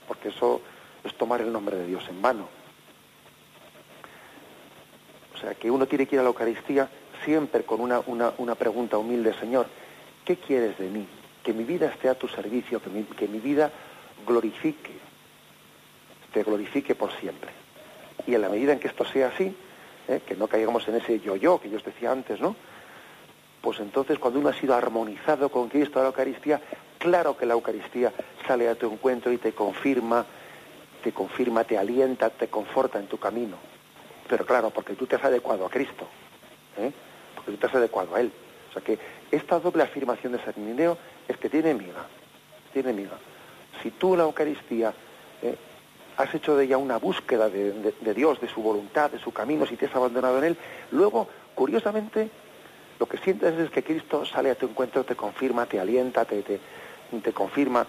porque 0.09 0.29
eso 0.29 0.61
es 1.05 1.15
tomar 1.15 1.41
el 1.41 1.53
nombre 1.53 1.77
de 1.77 1.87
Dios 1.87 2.07
en 2.09 2.23
vano. 2.23 2.49
O 5.35 5.39
sea, 5.39 5.55
que 5.55 5.71
uno 5.71 5.87
tiene 5.87 6.07
que 6.07 6.17
ir 6.17 6.21
a 6.21 6.23
la 6.23 6.29
Eucaristía 6.29 6.89
siempre 7.25 7.65
con 7.65 7.81
una, 7.81 8.01
una, 8.07 8.55
pregunta 8.55 8.99
humilde, 8.99 9.35
Señor, 9.35 9.67
¿qué 10.25 10.37
quieres 10.37 10.79
de 10.79 10.89
mí? 10.89 11.07
Que 11.43 11.53
mi 11.53 11.65
vida 11.65 11.87
esté 11.87 12.09
a 12.09 12.15
tu 12.15 12.29
servicio, 12.29 12.81
que 12.81 12.91
mi, 12.91 13.05
que 13.05 13.29
mi 13.29 13.39
vida 13.39 13.71
glorifique, 14.27 14.93
te 16.33 16.43
glorifique 16.43 16.95
por 16.95 17.13
siempre. 17.13 17.51
Y 18.27 18.35
en 18.35 18.43
la 18.43 18.49
medida 18.49 18.73
en 18.73 18.81
que 18.81 18.89
esto 18.89 19.05
sea 19.05 19.29
así, 19.29 19.55
¿eh? 20.09 20.21
que 20.27 20.37
no 20.37 20.47
caigamos 20.47 20.87
en 20.89 20.97
ese 20.97 21.21
yo-yo 21.21 21.61
que 21.61 21.71
yo 21.71 21.77
os 21.77 21.85
decía 21.85 22.13
antes, 22.13 22.41
¿no? 22.41 22.57
Pues 23.61 23.79
entonces 23.81 24.19
cuando 24.19 24.41
uno 24.41 24.49
ha 24.49 24.55
sido 24.55 24.75
armonizado 24.75 25.51
con 25.51 25.69
Cristo 25.69 25.99
a 25.99 26.03
la 26.03 26.09
Eucaristía, 26.09 26.61
claro 26.99 27.37
que 27.37 27.47
la 27.47 27.55
Eucaristía 27.55 28.13
sale 28.47 28.69
a 28.69 28.75
tu 28.75 28.91
encuentro 28.91 29.33
y 29.33 29.39
te 29.39 29.53
confirma, 29.53 30.25
te 31.03 31.13
confirma, 31.13 31.65
te 31.65 31.77
alienta, 31.77 32.31
te 32.31 32.49
conforta 32.49 32.99
en 32.99 33.07
tu 33.07 33.19
camino. 33.19 33.57
Pero 34.29 34.47
claro, 34.47 34.71
porque 34.71 34.95
tú 34.95 35.07
te 35.07 35.17
has 35.17 35.25
adecuado 35.25 35.67
a 35.67 35.71
Cristo. 35.71 36.07
¿eh? 36.79 36.93
Porque 37.45 37.59
tú 37.59 37.69
te 37.69 37.77
adecuado 37.77 38.15
a 38.15 38.21
Él. 38.21 38.33
O 38.71 38.73
sea 38.73 38.83
que 38.83 38.99
esta 39.31 39.59
doble 39.59 39.83
afirmación 39.83 40.33
de 40.33 40.45
San 40.45 40.55
es 41.29 41.37
que 41.37 41.49
tiene 41.49 41.75
miga, 41.75 42.07
tiene 42.73 42.93
miga. 42.93 43.19
Si 43.83 43.91
tú 43.91 44.17
la 44.17 44.25
Eucaristía 44.25 44.93
¿eh? 45.43 45.57
has 46.17 46.35
hecho 46.35 46.57
de 46.57 46.65
ella 46.65 46.79
una 46.79 46.99
búsqueda 46.99 47.49
de, 47.49 48.15
Dios, 48.15 48.41
de 48.41 48.49
su 48.49 48.63
voluntad, 48.63 49.11
de 49.11 49.19
su 49.19 49.33
camino, 49.33 49.67
si 49.67 49.77
te 49.77 49.87
has 49.87 49.95
abandonado 49.97 50.39
en 50.39 50.45
Él, 50.45 50.57
luego, 50.91 51.29
curiosamente, 51.55 52.31
lo 52.99 53.07
que 53.07 53.19
sientes 53.19 53.59
es 53.59 53.71
que 53.71 53.83
Cristo 53.83 54.25
sale 54.27 54.51
a 54.51 54.55
tu 54.55 54.67
encuentro, 54.67 55.05
te 55.05 55.17
confirma, 55.17 55.67
te 55.67 55.81
alienta, 55.81 56.25
te, 56.25 56.43
te, 56.43 57.33
confirma 57.33 57.87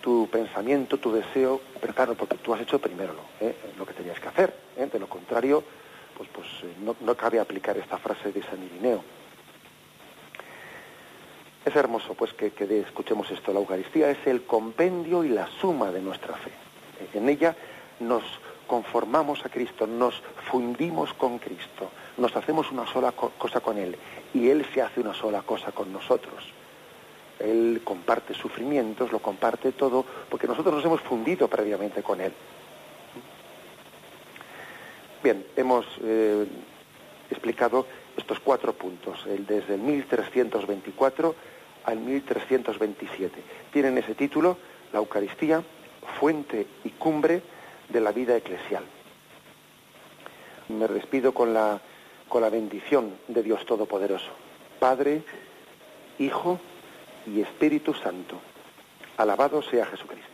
tu 0.00 0.28
pensamiento, 0.30 0.98
tu 0.98 1.12
deseo, 1.12 1.60
pero 1.80 1.94
claro, 1.94 2.14
porque 2.14 2.36
tú 2.36 2.54
has 2.54 2.60
hecho 2.60 2.78
primero 2.78 3.14
lo, 3.14 3.46
¿eh? 3.46 3.56
que 3.86 3.92
tenías 3.92 4.20
que 4.20 4.28
hacer. 4.28 4.54
¿eh? 4.76 4.88
De 4.90 4.98
lo 4.98 5.08
contrario, 5.08 5.64
pues, 6.16 6.28
pues 6.32 6.46
eh, 6.62 6.74
no, 7.00 7.14
cabe 7.14 7.40
aplicar 7.40 7.76
esta 7.76 7.98
frase 7.98 8.32
de 8.32 8.42
San 8.42 8.62
Irineo. 8.62 9.02
Es 11.64 11.74
hermoso 11.74 12.14
pues 12.14 12.32
que, 12.34 12.50
que 12.50 12.80
escuchemos 12.80 13.30
esto. 13.30 13.52
La 13.52 13.60
Eucaristía 13.60 14.10
es 14.10 14.26
el 14.26 14.44
compendio 14.44 15.24
y 15.24 15.30
la 15.30 15.46
suma 15.60 15.90
de 15.90 16.00
nuestra 16.00 16.34
fe. 16.34 16.52
En 17.14 17.28
ella 17.28 17.56
nos 18.00 18.22
conformamos 18.66 19.44
a 19.44 19.48
Cristo, 19.48 19.86
nos 19.86 20.22
fundimos 20.50 21.12
con 21.14 21.38
Cristo, 21.38 21.90
nos 22.16 22.34
hacemos 22.36 22.70
una 22.70 22.86
sola 22.86 23.12
cosa 23.12 23.60
con 23.60 23.78
Él 23.78 23.96
y 24.32 24.48
Él 24.48 24.66
se 24.72 24.82
hace 24.82 25.00
una 25.00 25.14
sola 25.14 25.42
cosa 25.42 25.72
con 25.72 25.92
nosotros. 25.92 26.44
Él 27.38 27.82
comparte 27.84 28.32
sufrimientos, 28.34 29.10
lo 29.12 29.18
comparte 29.18 29.72
todo, 29.72 30.04
porque 30.30 30.46
nosotros 30.46 30.74
nos 30.74 30.84
hemos 30.84 31.00
fundido 31.00 31.48
previamente 31.48 32.02
con 32.02 32.20
Él. 32.20 32.32
Bien, 35.24 35.42
hemos 35.56 35.86
eh, 36.02 36.46
explicado 37.30 37.86
estos 38.14 38.40
cuatro 38.40 38.74
puntos, 38.74 39.24
el 39.24 39.46
desde 39.46 39.76
el 39.76 39.80
1324 39.80 41.34
al 41.86 41.98
1327. 41.98 43.42
Tienen 43.72 43.96
ese 43.96 44.14
título, 44.14 44.58
la 44.92 44.98
Eucaristía, 44.98 45.62
fuente 46.20 46.66
y 46.84 46.90
cumbre 46.90 47.40
de 47.88 48.00
la 48.02 48.12
vida 48.12 48.36
eclesial. 48.36 48.84
Me 50.68 50.88
despido 50.88 51.32
con 51.32 51.54
la, 51.54 51.80
con 52.28 52.42
la 52.42 52.50
bendición 52.50 53.14
de 53.26 53.42
Dios 53.42 53.64
Todopoderoso, 53.64 54.30
Padre, 54.78 55.22
Hijo 56.18 56.60
y 57.26 57.40
Espíritu 57.40 57.94
Santo. 57.94 58.38
Alabado 59.16 59.62
sea 59.62 59.86
Jesucristo. 59.86 60.33